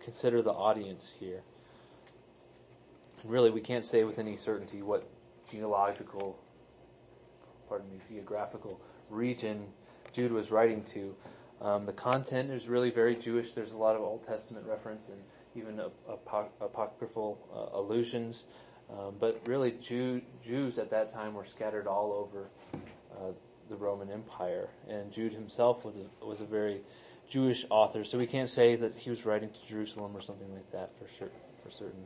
consider 0.00 0.40
the 0.40 0.52
audience 0.52 1.12
here. 1.20 1.42
And 3.20 3.30
Really, 3.30 3.50
we 3.50 3.60
can't 3.60 3.84
say 3.84 4.04
with 4.04 4.18
any 4.18 4.36
certainty 4.36 4.80
what 4.80 5.06
geological, 5.50 6.38
pardon 7.68 7.90
me, 7.90 7.98
geographical 8.08 8.80
region 9.10 9.66
Jude 10.14 10.32
was 10.32 10.50
writing 10.50 10.82
to. 10.84 11.14
Um, 11.60 11.84
the 11.84 11.92
content 11.92 12.50
is 12.50 12.68
really 12.68 12.88
very 12.88 13.14
Jewish. 13.14 13.52
There's 13.52 13.72
a 13.72 13.76
lot 13.76 13.96
of 13.96 14.00
Old 14.00 14.26
Testament 14.26 14.64
reference 14.66 15.08
and 15.08 15.20
even 15.54 15.78
apocryphal 16.08 17.38
uh, 17.54 17.78
allusions. 17.78 18.44
Um, 18.90 19.16
but 19.20 19.42
really, 19.44 19.72
Jew, 19.72 20.22
Jews 20.42 20.78
at 20.78 20.88
that 20.88 21.12
time 21.12 21.34
were 21.34 21.44
scattered 21.44 21.86
all 21.86 22.12
over 22.14 22.48
uh, 23.12 23.32
the 23.68 23.76
Roman 23.76 24.10
Empire, 24.10 24.70
and 24.88 25.12
Jude 25.12 25.34
himself 25.34 25.84
was 25.84 25.96
a, 25.96 26.24
was 26.24 26.40
a 26.40 26.46
very 26.46 26.80
Jewish 27.28 27.66
author, 27.70 28.04
so 28.04 28.18
we 28.18 28.26
can't 28.26 28.48
say 28.48 28.76
that 28.76 28.94
he 28.94 29.10
was 29.10 29.26
writing 29.26 29.50
to 29.50 29.68
Jerusalem 29.68 30.16
or 30.16 30.20
something 30.20 30.52
like 30.52 30.70
that 30.72 30.90
for 30.98 31.08
sure, 31.18 31.30
for 31.62 31.70
certain. 31.70 32.04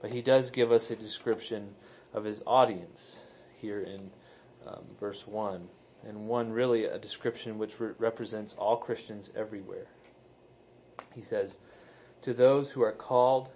But 0.00 0.10
he 0.10 0.22
does 0.22 0.50
give 0.50 0.72
us 0.72 0.90
a 0.90 0.96
description 0.96 1.74
of 2.14 2.24
his 2.24 2.42
audience 2.46 3.16
here 3.60 3.80
in 3.80 4.10
um, 4.66 4.84
verse 4.98 5.26
one, 5.26 5.68
and 6.06 6.26
one 6.26 6.50
really 6.50 6.84
a 6.84 6.98
description 6.98 7.58
which 7.58 7.78
re- 7.78 7.92
represents 7.98 8.54
all 8.54 8.76
Christians 8.76 9.30
everywhere. 9.36 9.86
He 11.14 11.22
says, 11.22 11.58
"To 12.22 12.32
those 12.32 12.70
who 12.70 12.82
are 12.82 12.92
called, 12.92 13.50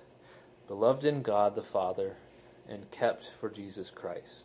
beloved 0.69 1.05
in 1.05 1.23
God 1.23 1.55
the 1.55 1.63
Father, 1.63 2.17
and 2.69 2.91
kept 2.91 3.31
for 3.41 3.49
Jesus 3.49 3.91
Christ." 3.91 4.44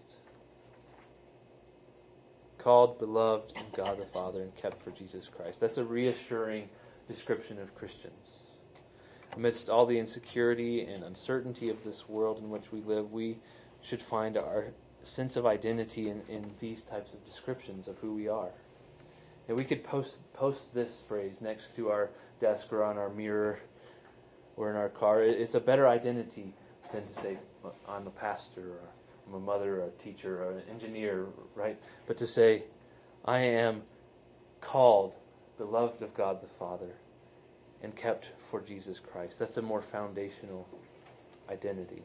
Called, 2.60 3.00
beloved 3.00 3.54
in 3.56 3.65
God 3.76 4.00
the 4.00 4.06
Father, 4.06 4.41
and 4.41 4.56
kept 4.56 4.84
for 4.84 4.91
Jesus 4.91 5.28
Christ. 5.28 5.60
That's 5.60 5.78
a 5.78 5.84
reassuring 5.84 6.69
description 7.08 7.60
of 7.60 7.76
Christians. 7.76 8.39
Amidst 9.36 9.69
all 9.69 9.86
the 9.86 10.00
insecurity 10.00 10.82
and 10.82 11.04
uncertainty 11.04 11.69
of 11.69 11.84
this 11.84 12.08
world 12.08 12.39
in 12.39 12.50
which 12.50 12.72
we 12.72 12.82
live, 12.82 13.12
we 13.12 13.38
should 13.82 14.02
find 14.02 14.38
our 14.38 14.67
sense 15.04 15.36
of 15.36 15.45
identity 15.45 16.10
in, 16.10 16.22
in 16.28 16.52
these 16.60 16.84
types 16.84 17.13
of 17.13 17.26
descriptions 17.26 17.88
of 17.88 17.98
who 18.00 18.13
we 18.13 18.28
are. 18.28 18.52
And 19.48 19.58
we 19.58 19.63
could 19.63 19.84
post 19.84 20.19
post 20.34 20.74
this 20.74 21.00
phrase 21.08 21.41
next 21.41 21.76
to 21.76 21.89
our 21.89 22.12
desk 22.39 22.72
or 22.72 22.84
on 22.84 22.98
our 22.98 23.10
mirror 23.10 23.60
or 24.56 24.69
in 24.69 24.76
our 24.76 24.89
car. 24.89 25.24
It's 25.24 25.56
a 25.56 25.60
better 25.60 25.88
identity 25.88 26.54
than 26.91 27.08
to 27.08 27.13
say, 27.13 27.38
I'm 27.88 28.06
a 28.06 28.12
pastor 28.12 28.62
or 28.62 28.89
I'm 29.30 29.36
a 29.36 29.39
mother, 29.39 29.82
a 29.82 29.89
teacher, 30.04 30.44
an 30.50 30.63
engineer, 30.70 31.28
right? 31.54 31.80
But 32.08 32.18
to 32.18 32.28
say, 32.28 32.63
I 33.24 33.39
am 33.39 33.84
called, 34.60 35.13
beloved 35.58 36.02
of 36.02 36.15
God 36.15 36.42
the 36.42 36.48
Father, 36.48 36.96
and 37.84 37.96
kept 37.96 38.32
for 38.50 38.60
Jesus 38.60 39.00
Christ. 39.00 39.38
That's 39.38 39.58
a 39.58 39.62
more 39.62 39.82
foundational 39.82 40.68
identity. 41.50 42.02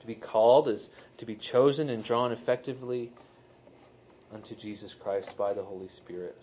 To 0.00 0.06
be 0.06 0.16
called 0.16 0.68
is 0.68 0.90
to 1.18 1.24
be 1.24 1.36
chosen 1.36 1.88
and 1.88 2.04
drawn 2.04 2.32
effectively 2.32 3.12
unto 4.32 4.56
Jesus 4.56 4.94
Christ 4.94 5.36
by 5.36 5.54
the 5.54 5.62
Holy 5.62 5.88
Spirit. 5.88 6.36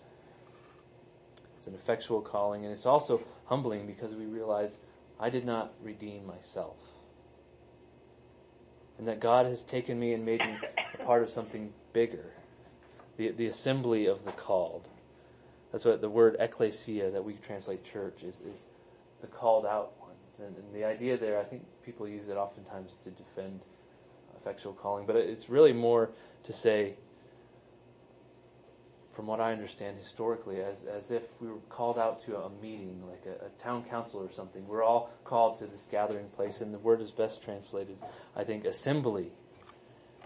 It's 1.58 1.66
an 1.66 1.74
effectual 1.74 2.22
calling, 2.22 2.64
and 2.64 2.72
it's 2.72 2.86
also 2.86 3.20
humbling 3.44 3.86
because 3.86 4.14
we 4.14 4.24
realize 4.24 4.78
I 5.20 5.28
did 5.28 5.44
not 5.44 5.74
redeem 5.82 6.26
myself 6.26 6.76
and 9.02 9.08
that 9.08 9.18
God 9.18 9.46
has 9.46 9.64
taken 9.64 9.98
me 9.98 10.12
and 10.12 10.24
made 10.24 10.38
me 10.38 10.56
a 10.94 11.04
part 11.04 11.24
of 11.24 11.30
something 11.30 11.72
bigger. 11.92 12.34
The, 13.16 13.32
the 13.32 13.48
assembly 13.48 14.06
of 14.06 14.24
the 14.24 14.30
called. 14.30 14.86
That's 15.72 15.84
what 15.84 16.00
the 16.00 16.08
word 16.08 16.36
ecclesia 16.38 17.10
that 17.10 17.24
we 17.24 17.32
translate 17.32 17.82
church 17.84 18.22
is, 18.22 18.36
is 18.36 18.66
the 19.20 19.26
called 19.26 19.66
out 19.66 19.94
ones. 20.00 20.38
And, 20.38 20.56
and 20.56 20.72
the 20.72 20.84
idea 20.84 21.16
there, 21.16 21.40
I 21.40 21.42
think 21.42 21.64
people 21.84 22.06
use 22.06 22.28
it 22.28 22.36
oftentimes 22.36 22.94
to 23.02 23.10
defend 23.10 23.62
effectual 24.36 24.72
calling, 24.72 25.04
but 25.04 25.16
it's 25.16 25.48
really 25.48 25.72
more 25.72 26.10
to 26.44 26.52
say 26.52 26.94
from 29.14 29.26
what 29.26 29.40
I 29.40 29.52
understand 29.52 29.98
historically, 29.98 30.62
as, 30.62 30.84
as 30.84 31.10
if 31.10 31.22
we 31.40 31.48
were 31.48 31.60
called 31.68 31.98
out 31.98 32.24
to 32.24 32.36
a 32.36 32.50
meeting, 32.62 33.02
like 33.06 33.24
a, 33.26 33.46
a, 33.46 33.48
town 33.62 33.84
council 33.84 34.20
or 34.20 34.30
something. 34.30 34.66
We're 34.66 34.82
all 34.82 35.10
called 35.24 35.58
to 35.58 35.66
this 35.66 35.86
gathering 35.90 36.28
place, 36.30 36.62
and 36.62 36.72
the 36.72 36.78
word 36.78 37.02
is 37.02 37.10
best 37.10 37.42
translated, 37.42 37.98
I 38.34 38.44
think, 38.44 38.64
assembly. 38.64 39.32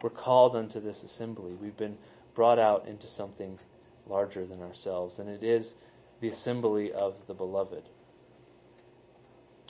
We're 0.03 0.11
called 0.11 0.55
unto 0.55 0.81
this 0.81 1.03
assembly. 1.03 1.55
We've 1.55 1.77
been 1.77 1.99
brought 2.35 2.61
out 2.61 2.87
into 2.87 3.09
something 3.09 3.59
larger 4.07 4.47
than 4.47 4.63
ourselves, 4.63 5.19
and 5.19 5.29
it 5.29 5.43
is 5.43 5.75
the 6.21 6.29
assembly 6.29 6.93
of 6.93 7.15
the 7.27 7.35
beloved. 7.35 7.83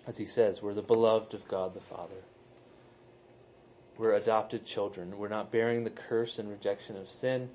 As 0.06 0.18
he 0.18 0.26
says, 0.26 0.60
we're 0.60 0.74
the 0.74 0.82
beloved 0.82 1.32
of 1.32 1.48
God 1.48 1.74
the 1.74 1.80
Father. 1.80 2.22
We're 3.96 4.12
adopted 4.12 4.66
children. 4.66 5.16
We're 5.16 5.28
not 5.28 5.50
bearing 5.50 5.84
the 5.84 5.90
curse 5.90 6.38
and 6.38 6.50
rejection 6.50 6.98
of 6.98 7.10
sin 7.10 7.48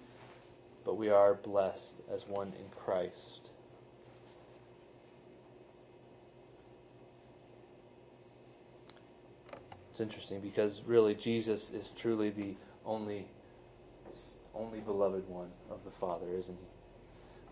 but 0.85 0.97
we 0.97 1.09
are 1.09 1.33
blessed 1.33 2.01
as 2.11 2.27
one 2.27 2.53
in 2.59 2.69
Christ. 2.75 3.49
It's 9.91 9.99
interesting 9.99 10.39
because 10.39 10.81
really 10.85 11.13
Jesus 11.13 11.69
is 11.71 11.89
truly 11.95 12.29
the 12.29 12.55
only 12.85 13.27
only 14.53 14.79
beloved 14.79 15.29
one 15.29 15.49
of 15.69 15.83
the 15.85 15.91
Father, 15.91 16.33
isn't 16.37 16.57
he? 16.57 16.67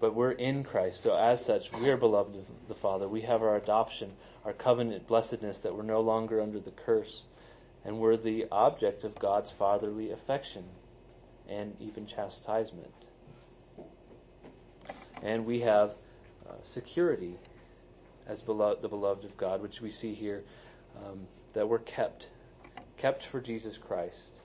But 0.01 0.15
we're 0.15 0.31
in 0.31 0.63
Christ, 0.63 1.01
so 1.01 1.15
as 1.15 1.43
such, 1.43 1.71
we 1.71 1.89
are 1.89 1.97
beloved 1.97 2.35
of 2.35 2.47
the 2.67 2.75
Father. 2.75 3.07
We 3.07 3.21
have 3.21 3.41
our 3.41 3.55
adoption, 3.55 4.13
our 4.43 4.51
covenant 4.51 5.07
blessedness 5.07 5.59
that 5.59 5.75
we're 5.75 5.83
no 5.83 6.01
longer 6.01 6.41
under 6.41 6.59
the 6.59 6.71
curse, 6.71 7.23
and 7.85 7.99
we're 7.99 8.17
the 8.17 8.47
object 8.51 9.03
of 9.05 9.15
God's 9.15 9.51
fatherly 9.51 10.11
affection 10.11 10.65
and 11.47 11.75
even 11.79 12.05
chastisement 12.05 12.93
and 15.21 15.45
we 15.45 15.61
have 15.61 15.91
uh, 16.47 16.53
security 16.63 17.35
as 18.27 18.41
the 18.41 18.87
beloved 18.89 19.25
of 19.25 19.37
God, 19.37 19.61
which 19.61 19.81
we 19.81 19.91
see 19.91 20.13
here 20.13 20.43
um, 20.97 21.27
that 21.53 21.67
we're 21.67 21.79
kept, 21.79 22.27
kept 22.97 23.23
for 23.23 23.41
Jesus 23.41 23.77
Christ. 23.77 24.41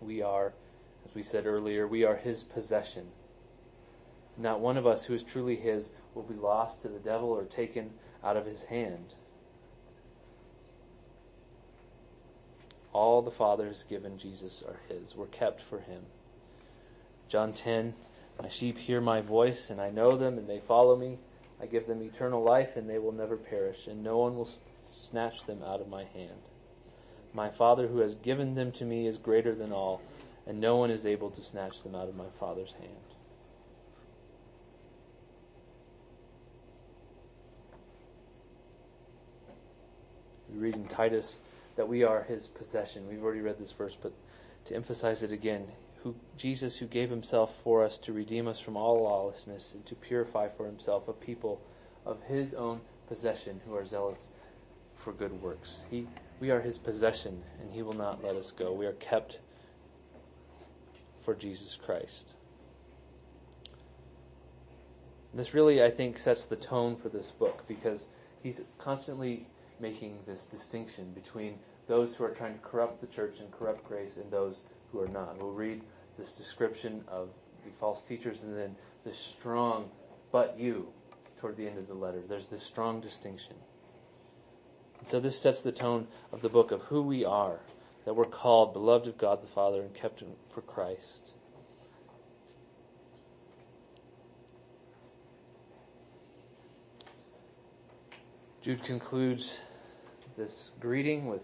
We 0.00 0.20
are, 0.20 0.52
as 1.08 1.14
we 1.14 1.22
said 1.22 1.46
earlier, 1.46 1.86
we 1.86 2.04
are 2.04 2.16
His 2.16 2.42
possession. 2.42 3.08
Not 4.36 4.60
one 4.60 4.76
of 4.76 4.86
us 4.86 5.04
who 5.04 5.14
is 5.14 5.22
truly 5.22 5.56
His 5.56 5.90
will 6.14 6.22
be 6.22 6.34
lost 6.34 6.82
to 6.82 6.88
the 6.88 6.98
devil 6.98 7.30
or 7.30 7.44
taken 7.44 7.90
out 8.22 8.36
of 8.36 8.46
His 8.46 8.64
hand. 8.64 9.14
All 12.92 13.22
the 13.22 13.30
Father 13.30 13.68
has 13.68 13.84
given 13.84 14.18
Jesus 14.18 14.62
are 14.66 14.80
His. 14.88 15.16
We're 15.16 15.26
kept 15.26 15.62
for 15.62 15.78
Him. 15.80 16.02
John 17.28 17.54
10, 17.54 17.94
my 18.40 18.48
sheep 18.48 18.78
hear 18.78 19.00
my 19.00 19.20
voice 19.20 19.70
and 19.70 19.80
I 19.80 19.90
know 19.90 20.16
them 20.16 20.38
and 20.38 20.48
they 20.48 20.60
follow 20.60 20.96
me. 20.96 21.18
I 21.60 21.66
give 21.66 21.86
them 21.86 22.02
eternal 22.02 22.42
life 22.42 22.76
and 22.76 22.88
they 22.88 22.98
will 22.98 23.12
never 23.12 23.36
perish 23.36 23.86
and 23.86 24.02
no 24.02 24.18
one 24.18 24.36
will 24.36 24.48
snatch 25.10 25.44
them 25.44 25.62
out 25.62 25.80
of 25.80 25.88
my 25.88 26.04
hand. 26.04 26.40
My 27.34 27.50
Father 27.50 27.86
who 27.86 27.98
has 27.98 28.14
given 28.14 28.54
them 28.54 28.72
to 28.72 28.84
me 28.84 29.06
is 29.06 29.18
greater 29.18 29.54
than 29.54 29.72
all 29.72 30.00
and 30.46 30.60
no 30.60 30.76
one 30.76 30.90
is 30.90 31.06
able 31.06 31.30
to 31.30 31.40
snatch 31.40 31.82
them 31.82 31.94
out 31.94 32.08
of 32.08 32.16
my 32.16 32.28
Father's 32.38 32.72
hand. 32.72 32.90
We 40.52 40.58
read 40.58 40.74
in 40.74 40.86
Titus 40.86 41.38
that 41.76 41.88
we 41.88 42.02
are 42.02 42.22
his 42.24 42.48
possession. 42.48 43.08
We've 43.08 43.22
already 43.22 43.40
read 43.40 43.58
this 43.58 43.72
verse, 43.72 43.96
but 44.00 44.12
to 44.66 44.74
emphasize 44.74 45.22
it 45.22 45.32
again, 45.32 45.66
who 46.02 46.14
Jesus 46.36 46.78
who 46.78 46.86
gave 46.86 47.10
himself 47.10 47.54
for 47.62 47.84
us 47.84 47.98
to 47.98 48.12
redeem 48.12 48.48
us 48.48 48.58
from 48.60 48.76
all 48.76 49.02
lawlessness 49.02 49.70
and 49.74 49.84
to 49.86 49.94
purify 49.94 50.48
for 50.48 50.66
himself 50.66 51.08
a 51.08 51.12
people 51.12 51.60
of 52.04 52.22
his 52.24 52.54
own 52.54 52.80
possession 53.08 53.60
who 53.66 53.74
are 53.74 53.86
zealous 53.86 54.28
for 54.96 55.12
good 55.12 55.40
works. 55.42 55.80
He 55.90 56.06
we 56.40 56.50
are 56.50 56.60
his 56.60 56.78
possession 56.78 57.42
and 57.60 57.72
he 57.72 57.82
will 57.82 57.92
not 57.92 58.24
let 58.24 58.36
us 58.36 58.50
go. 58.50 58.72
We 58.72 58.86
are 58.86 58.92
kept 58.92 59.38
for 61.24 61.34
Jesus 61.34 61.76
Christ. 61.84 62.24
This 65.34 65.54
really, 65.54 65.82
I 65.82 65.90
think, 65.90 66.18
sets 66.18 66.44
the 66.46 66.56
tone 66.56 66.96
for 66.96 67.08
this 67.08 67.30
book 67.30 67.64
because 67.66 68.08
he's 68.42 68.64
constantly 68.78 69.46
making 69.80 70.18
this 70.26 70.46
distinction 70.46 71.12
between 71.14 71.58
those 71.86 72.14
who 72.14 72.24
are 72.24 72.30
trying 72.30 72.54
to 72.54 72.60
corrupt 72.60 73.00
the 73.00 73.06
church 73.06 73.36
and 73.40 73.50
corrupt 73.50 73.84
grace 73.84 74.16
and 74.16 74.30
those 74.30 74.60
who 74.90 75.00
are 75.00 75.08
not. 75.08 75.40
We'll 75.40 75.52
read 75.52 75.80
this 76.22 76.32
description 76.32 77.02
of 77.08 77.30
the 77.64 77.70
false 77.80 78.02
teachers 78.06 78.44
and 78.44 78.56
then 78.56 78.76
the 79.04 79.12
strong, 79.12 79.90
but 80.30 80.56
you, 80.56 80.86
toward 81.40 81.56
the 81.56 81.66
end 81.66 81.78
of 81.78 81.88
the 81.88 81.94
letter. 81.94 82.20
There's 82.28 82.46
this 82.46 82.62
strong 82.62 83.00
distinction. 83.00 83.56
And 85.00 85.08
so 85.08 85.18
this 85.18 85.40
sets 85.40 85.62
the 85.62 85.72
tone 85.72 86.06
of 86.30 86.40
the 86.40 86.48
book 86.48 86.70
of 86.70 86.82
who 86.82 87.02
we 87.02 87.24
are, 87.24 87.58
that 88.04 88.14
we're 88.14 88.24
called 88.24 88.72
beloved 88.72 89.08
of 89.08 89.18
God 89.18 89.42
the 89.42 89.48
Father 89.48 89.82
and 89.82 89.92
kept 89.92 90.22
for 90.54 90.60
Christ. 90.60 91.32
Jude 98.60 98.84
concludes 98.84 99.50
this 100.36 100.70
greeting 100.78 101.26
with 101.26 101.42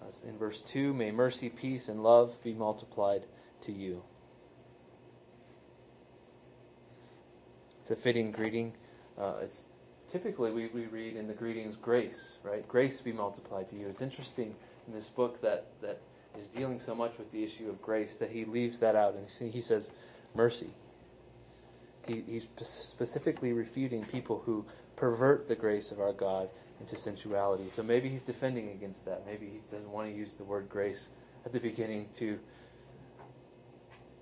uh, 0.00 0.06
in 0.26 0.38
verse 0.38 0.60
2 0.60 0.94
May 0.94 1.10
mercy, 1.10 1.50
peace, 1.50 1.86
and 1.86 2.02
love 2.02 2.42
be 2.42 2.54
multiplied 2.54 3.26
to 3.66 3.72
you. 3.72 4.02
It's 7.82 7.90
a 7.90 7.96
fitting 7.96 8.32
greeting. 8.32 8.72
Uh, 9.16 9.34
it's 9.42 9.66
typically 10.08 10.50
we, 10.50 10.66
we 10.68 10.86
read 10.86 11.16
in 11.16 11.26
the 11.28 11.34
greetings 11.34 11.76
grace, 11.76 12.34
right? 12.42 12.66
Grace 12.66 13.00
be 13.00 13.12
multiplied 13.12 13.68
to 13.68 13.76
you. 13.76 13.86
It's 13.86 14.00
interesting 14.00 14.54
in 14.86 14.92
this 14.92 15.08
book 15.08 15.40
that, 15.42 15.66
that 15.82 16.00
is 16.38 16.48
dealing 16.48 16.80
so 16.80 16.94
much 16.94 17.16
with 17.18 17.30
the 17.32 17.44
issue 17.44 17.68
of 17.68 17.80
grace 17.80 18.16
that 18.16 18.30
he 18.30 18.44
leaves 18.44 18.78
that 18.80 18.96
out 18.96 19.14
and 19.14 19.52
he 19.52 19.60
says 19.60 19.90
mercy. 20.34 20.70
He, 22.06 22.22
he's 22.26 22.48
specifically 22.60 23.52
refuting 23.52 24.04
people 24.04 24.42
who 24.44 24.64
pervert 24.96 25.48
the 25.48 25.56
grace 25.56 25.90
of 25.90 26.00
our 26.00 26.12
God 26.12 26.48
into 26.80 26.96
sensuality. 26.96 27.68
So 27.68 27.82
maybe 27.82 28.08
he's 28.08 28.22
defending 28.22 28.70
against 28.70 29.04
that. 29.06 29.24
Maybe 29.26 29.46
he 29.46 29.60
doesn't 29.70 29.90
want 29.90 30.08
to 30.08 30.14
use 30.14 30.34
the 30.34 30.44
word 30.44 30.68
grace 30.68 31.10
at 31.44 31.52
the 31.52 31.60
beginning 31.60 32.08
to, 32.16 32.38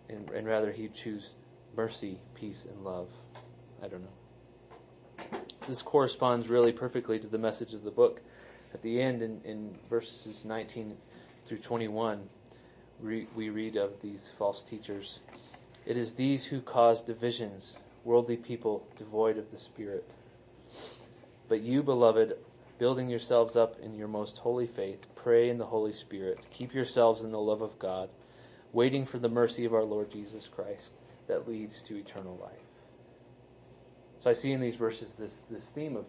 and, 0.09 0.29
and 0.31 0.47
rather 0.47 0.73
he'd 0.73 0.95
choose 0.95 1.31
mercy, 1.77 2.19
peace, 2.35 2.67
and 2.69 2.85
love. 2.85 3.09
I 3.83 3.89
don't 3.89 4.03
know. 4.03 5.39
This 5.69 5.83
corresponds 5.83 6.49
really 6.49 6.73
perfectly 6.73 7.19
to 7.19 7.27
the 7.27 7.39
message 7.39 7.75
of 7.75 7.85
the 7.85 7.91
book. 7.91 8.21
At 8.73 8.83
the 8.83 9.01
end, 9.01 9.23
in, 9.23 9.41
in 9.45 9.79
verses 9.89 10.45
19 10.45 10.97
through 11.47 11.59
21, 11.59 12.29
we, 13.03 13.27
we 13.35 13.51
read 13.51 13.77
of 13.77 14.01
these 14.03 14.31
false 14.39 14.63
teachers. 14.63 15.21
It 15.87 15.97
is 15.97 16.15
these 16.15 16.47
who 16.47 16.61
cause 16.61 17.03
divisions, 17.03 17.75
worldly 18.05 18.37
people 18.37 18.87
devoid 18.99 19.39
of 19.39 19.51
the 19.51 19.59
Spirit. 19.59 20.09
But 21.49 21.61
you, 21.61 21.83
beloved, 21.83 22.37
building 22.79 23.09
yourselves 23.09 23.57
up 23.57 23.79
in 23.81 23.95
your 23.95 24.09
most 24.09 24.39
holy 24.39 24.67
faith, 24.67 25.07
pray 25.15 25.49
in 25.49 25.59
the 25.59 25.67
Holy 25.67 25.93
Spirit. 25.93 26.39
Keep 26.53 26.75
yourselves 26.75 27.23
in 27.23 27.31
the 27.31 27.39
love 27.39 27.63
of 27.63 27.79
God, 27.79 28.09
waiting 28.75 29.07
for 29.07 29.19
the 29.19 29.29
mercy 29.29 29.65
of 29.65 29.73
our 29.73 29.85
Lord 29.85 30.11
Jesus 30.11 30.49
Christ 30.49 30.93
that 31.29 31.49
leads 31.49 31.81
to 31.83 31.97
eternal 31.97 32.39
life. 32.43 32.59
So 34.23 34.29
I 34.29 34.35
see 34.35 34.53
in 34.53 34.61
these 34.61 34.77
verses 34.77 35.15
this, 35.15 35.43
this 35.51 35.65
theme 35.67 35.97
of 35.97 36.05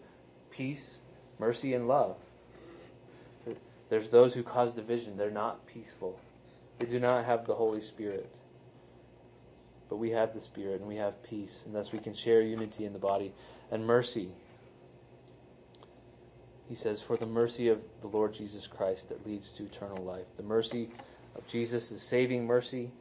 peace, 0.49 0.97
mercy, 1.39 1.73
and 1.73 1.87
love. 1.87 2.17
There's 3.87 4.09
those 4.09 4.33
who 4.33 4.41
cause 4.41 4.73
division. 4.73 5.15
They're 5.15 5.29
not 5.29 5.67
peaceful. 5.67 6.19
They 6.79 6.87
do 6.87 6.99
not 6.99 7.25
have 7.25 7.45
the 7.45 7.53
Holy 7.53 7.81
Spirit. 7.81 8.29
But 9.87 9.97
we 9.97 10.09
have 10.09 10.33
the 10.33 10.41
Spirit 10.41 10.79
and 10.79 10.89
we 10.89 10.95
have 10.95 11.21
peace, 11.21 11.61
and 11.65 11.75
thus 11.75 11.91
we 11.91 11.99
can 11.99 12.15
share 12.15 12.41
unity 12.41 12.85
in 12.85 12.93
the 12.93 12.99
body. 12.99 13.31
And 13.69 13.85
mercy, 13.85 14.29
he 16.67 16.73
says, 16.73 16.99
for 16.99 17.15
the 17.15 17.27
mercy 17.27 17.69
of 17.69 17.79
the 18.01 18.07
Lord 18.07 18.33
Jesus 18.33 18.65
Christ 18.65 19.09
that 19.09 19.25
leads 19.27 19.51
to 19.51 19.65
eternal 19.65 20.03
life. 20.03 20.25
The 20.37 20.43
mercy 20.43 20.89
of 21.35 21.47
Jesus 21.47 21.91
saving 22.01 22.45
mercy 22.45 22.91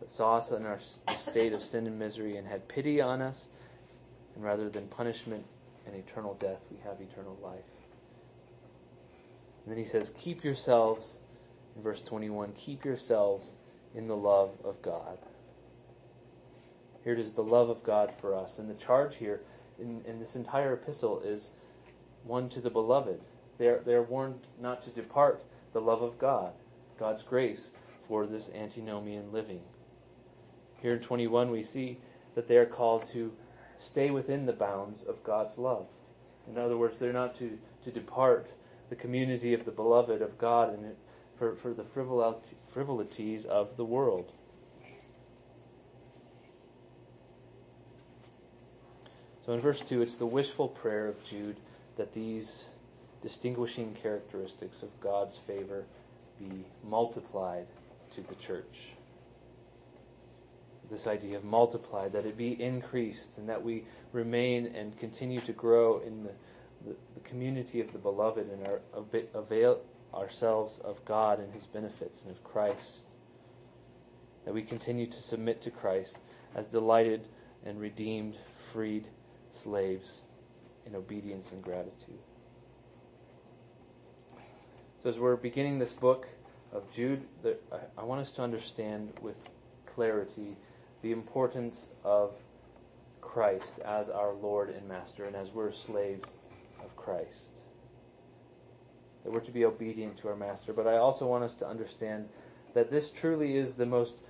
that 0.00 0.10
saw 0.10 0.36
us 0.36 0.50
in 0.50 0.66
our 0.66 0.80
state 1.18 1.52
of 1.52 1.62
sin 1.62 1.86
and 1.86 1.98
misery 1.98 2.36
and 2.36 2.46
had 2.46 2.68
pity 2.68 3.00
on 3.00 3.22
us. 3.22 3.46
And 4.34 4.44
rather 4.44 4.68
than 4.68 4.86
punishment 4.88 5.44
and 5.86 5.94
eternal 5.94 6.34
death, 6.34 6.60
we 6.70 6.78
have 6.84 7.00
eternal 7.00 7.38
life. 7.42 7.60
And 9.64 9.72
then 9.72 9.78
he 9.82 9.88
says, 9.88 10.12
keep 10.16 10.44
yourselves, 10.44 11.18
in 11.74 11.82
verse 11.82 12.02
21, 12.02 12.52
keep 12.52 12.84
yourselves 12.84 13.52
in 13.94 14.06
the 14.06 14.16
love 14.16 14.50
of 14.64 14.80
God. 14.82 15.18
Here 17.02 17.14
it 17.14 17.20
is 17.20 17.32
the 17.32 17.42
love 17.42 17.70
of 17.70 17.82
God 17.82 18.12
for 18.20 18.34
us. 18.34 18.58
And 18.58 18.68
the 18.68 18.74
charge 18.74 19.16
here 19.16 19.40
in, 19.80 20.02
in 20.06 20.18
this 20.18 20.36
entire 20.36 20.74
epistle 20.74 21.20
is 21.20 21.50
one 22.24 22.48
to 22.50 22.60
the 22.60 22.70
beloved. 22.70 23.20
They're, 23.58 23.80
they're 23.84 24.02
warned 24.02 24.40
not 24.60 24.82
to 24.84 24.90
depart 24.90 25.42
the 25.72 25.80
love 25.80 26.02
of 26.02 26.18
God, 26.18 26.52
God's 26.98 27.22
grace 27.22 27.70
for 28.08 28.26
this 28.26 28.50
antinomian 28.54 29.32
living. 29.32 29.60
Here 30.80 30.94
in 30.94 31.00
21, 31.00 31.50
we 31.50 31.62
see 31.62 31.98
that 32.34 32.48
they 32.48 32.56
are 32.56 32.66
called 32.66 33.06
to 33.12 33.32
stay 33.78 34.10
within 34.10 34.46
the 34.46 34.52
bounds 34.52 35.02
of 35.02 35.22
God's 35.24 35.58
love. 35.58 35.86
In 36.48 36.58
other 36.58 36.76
words, 36.76 36.98
they're 36.98 37.12
not 37.12 37.36
to, 37.38 37.58
to 37.84 37.90
depart 37.90 38.50
the 38.88 38.96
community 38.96 39.52
of 39.52 39.64
the 39.64 39.70
beloved 39.70 40.22
of 40.22 40.38
God 40.38 40.72
and 40.72 40.94
for, 41.38 41.56
for 41.56 41.74
the 41.74 41.84
frivolities 41.84 43.44
of 43.44 43.76
the 43.76 43.84
world. 43.84 44.32
So 49.44 49.52
in 49.52 49.60
verse 49.60 49.80
2, 49.80 50.02
it's 50.02 50.16
the 50.16 50.26
wishful 50.26 50.68
prayer 50.68 51.06
of 51.06 51.24
Jude 51.24 51.56
that 51.96 52.14
these 52.14 52.66
distinguishing 53.22 53.96
characteristics 54.00 54.82
of 54.82 55.00
God's 55.00 55.36
favor 55.36 55.84
be 56.38 56.64
multiplied 56.84 57.66
to 58.14 58.22
the 58.22 58.34
church. 58.34 58.90
This 60.90 61.06
idea 61.06 61.36
of 61.36 61.44
multiplied, 61.44 62.12
that 62.12 62.26
it 62.26 62.36
be 62.36 62.60
increased, 62.62 63.38
and 63.38 63.48
that 63.48 63.62
we 63.62 63.84
remain 64.12 64.66
and 64.66 64.96
continue 64.98 65.40
to 65.40 65.52
grow 65.52 65.98
in 65.98 66.22
the, 66.22 66.30
the, 66.86 66.96
the 67.14 67.20
community 67.28 67.80
of 67.80 67.92
the 67.92 67.98
beloved 67.98 68.48
and 68.48 68.66
avail 69.34 69.80
ourselves 70.14 70.78
of 70.84 71.04
God 71.04 71.40
and 71.40 71.52
His 71.52 71.66
benefits 71.66 72.22
and 72.22 72.30
of 72.30 72.42
Christ. 72.44 73.00
That 74.44 74.54
we 74.54 74.62
continue 74.62 75.08
to 75.08 75.22
submit 75.22 75.60
to 75.62 75.70
Christ 75.70 76.18
as 76.54 76.66
delighted 76.66 77.26
and 77.64 77.80
redeemed, 77.80 78.36
freed 78.72 79.08
slaves 79.50 80.20
in 80.86 80.94
obedience 80.94 81.50
and 81.50 81.62
gratitude. 81.62 82.20
So, 85.06 85.10
as 85.10 85.20
we're 85.20 85.36
beginning 85.36 85.78
this 85.78 85.92
book 85.92 86.26
of 86.72 86.90
Jude, 86.90 87.22
I 87.96 88.02
want 88.02 88.22
us 88.22 88.32
to 88.32 88.42
understand 88.42 89.12
with 89.22 89.36
clarity 89.94 90.56
the 91.00 91.12
importance 91.12 91.90
of 92.02 92.32
Christ 93.20 93.78
as 93.84 94.08
our 94.08 94.32
Lord 94.32 94.68
and 94.68 94.88
Master, 94.88 95.24
and 95.24 95.36
as 95.36 95.50
we're 95.50 95.70
slaves 95.70 96.38
of 96.82 96.96
Christ. 96.96 97.50
That 99.22 99.30
we're 99.30 99.38
to 99.38 99.52
be 99.52 99.64
obedient 99.64 100.16
to 100.16 100.28
our 100.28 100.34
Master. 100.34 100.72
But 100.72 100.88
I 100.88 100.96
also 100.96 101.28
want 101.28 101.44
us 101.44 101.54
to 101.54 101.68
understand 101.68 102.28
that 102.74 102.90
this 102.90 103.08
truly 103.08 103.56
is 103.56 103.76
the 103.76 103.86
most 103.86 104.22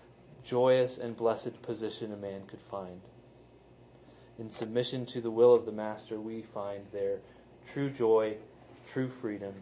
joyous 0.44 0.98
and 0.98 1.16
blessed 1.16 1.62
position 1.62 2.12
a 2.12 2.18
man 2.18 2.42
could 2.46 2.60
find 2.60 3.00
in 4.38 4.50
submission 4.50 5.06
to 5.06 5.22
the 5.22 5.30
will 5.30 5.54
of 5.54 5.64
the 5.64 5.72
Master, 5.72 6.20
we 6.20 6.42
find 6.42 6.84
there 6.92 7.20
true 7.72 7.88
joy, 7.88 8.36
true 8.86 9.08
freedom, 9.08 9.54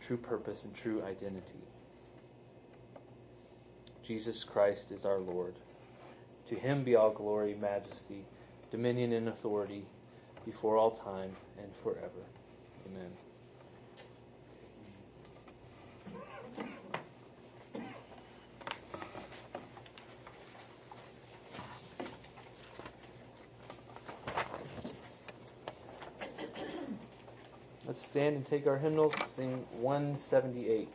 true 0.00 0.16
purpose, 0.16 0.64
and 0.64 0.74
true 0.74 1.02
identity. 1.04 1.60
Jesus 4.02 4.44
Christ 4.44 4.92
is 4.92 5.04
our 5.04 5.18
Lord. 5.18 5.54
To 6.48 6.54
him 6.54 6.84
be 6.84 6.94
all 6.94 7.10
glory, 7.10 7.54
majesty, 7.54 8.24
dominion, 8.70 9.12
and 9.12 9.28
authority 9.28 9.84
before 10.44 10.76
all 10.76 10.92
time 10.92 11.34
and 11.58 11.72
forever. 11.82 12.08
Amen. 12.86 13.10
Let's 27.86 28.05
stand 28.16 28.34
and 28.34 28.46
take 28.46 28.66
our 28.66 28.78
hymnals, 28.78 29.12
sing 29.36 29.62
178. 29.82 30.88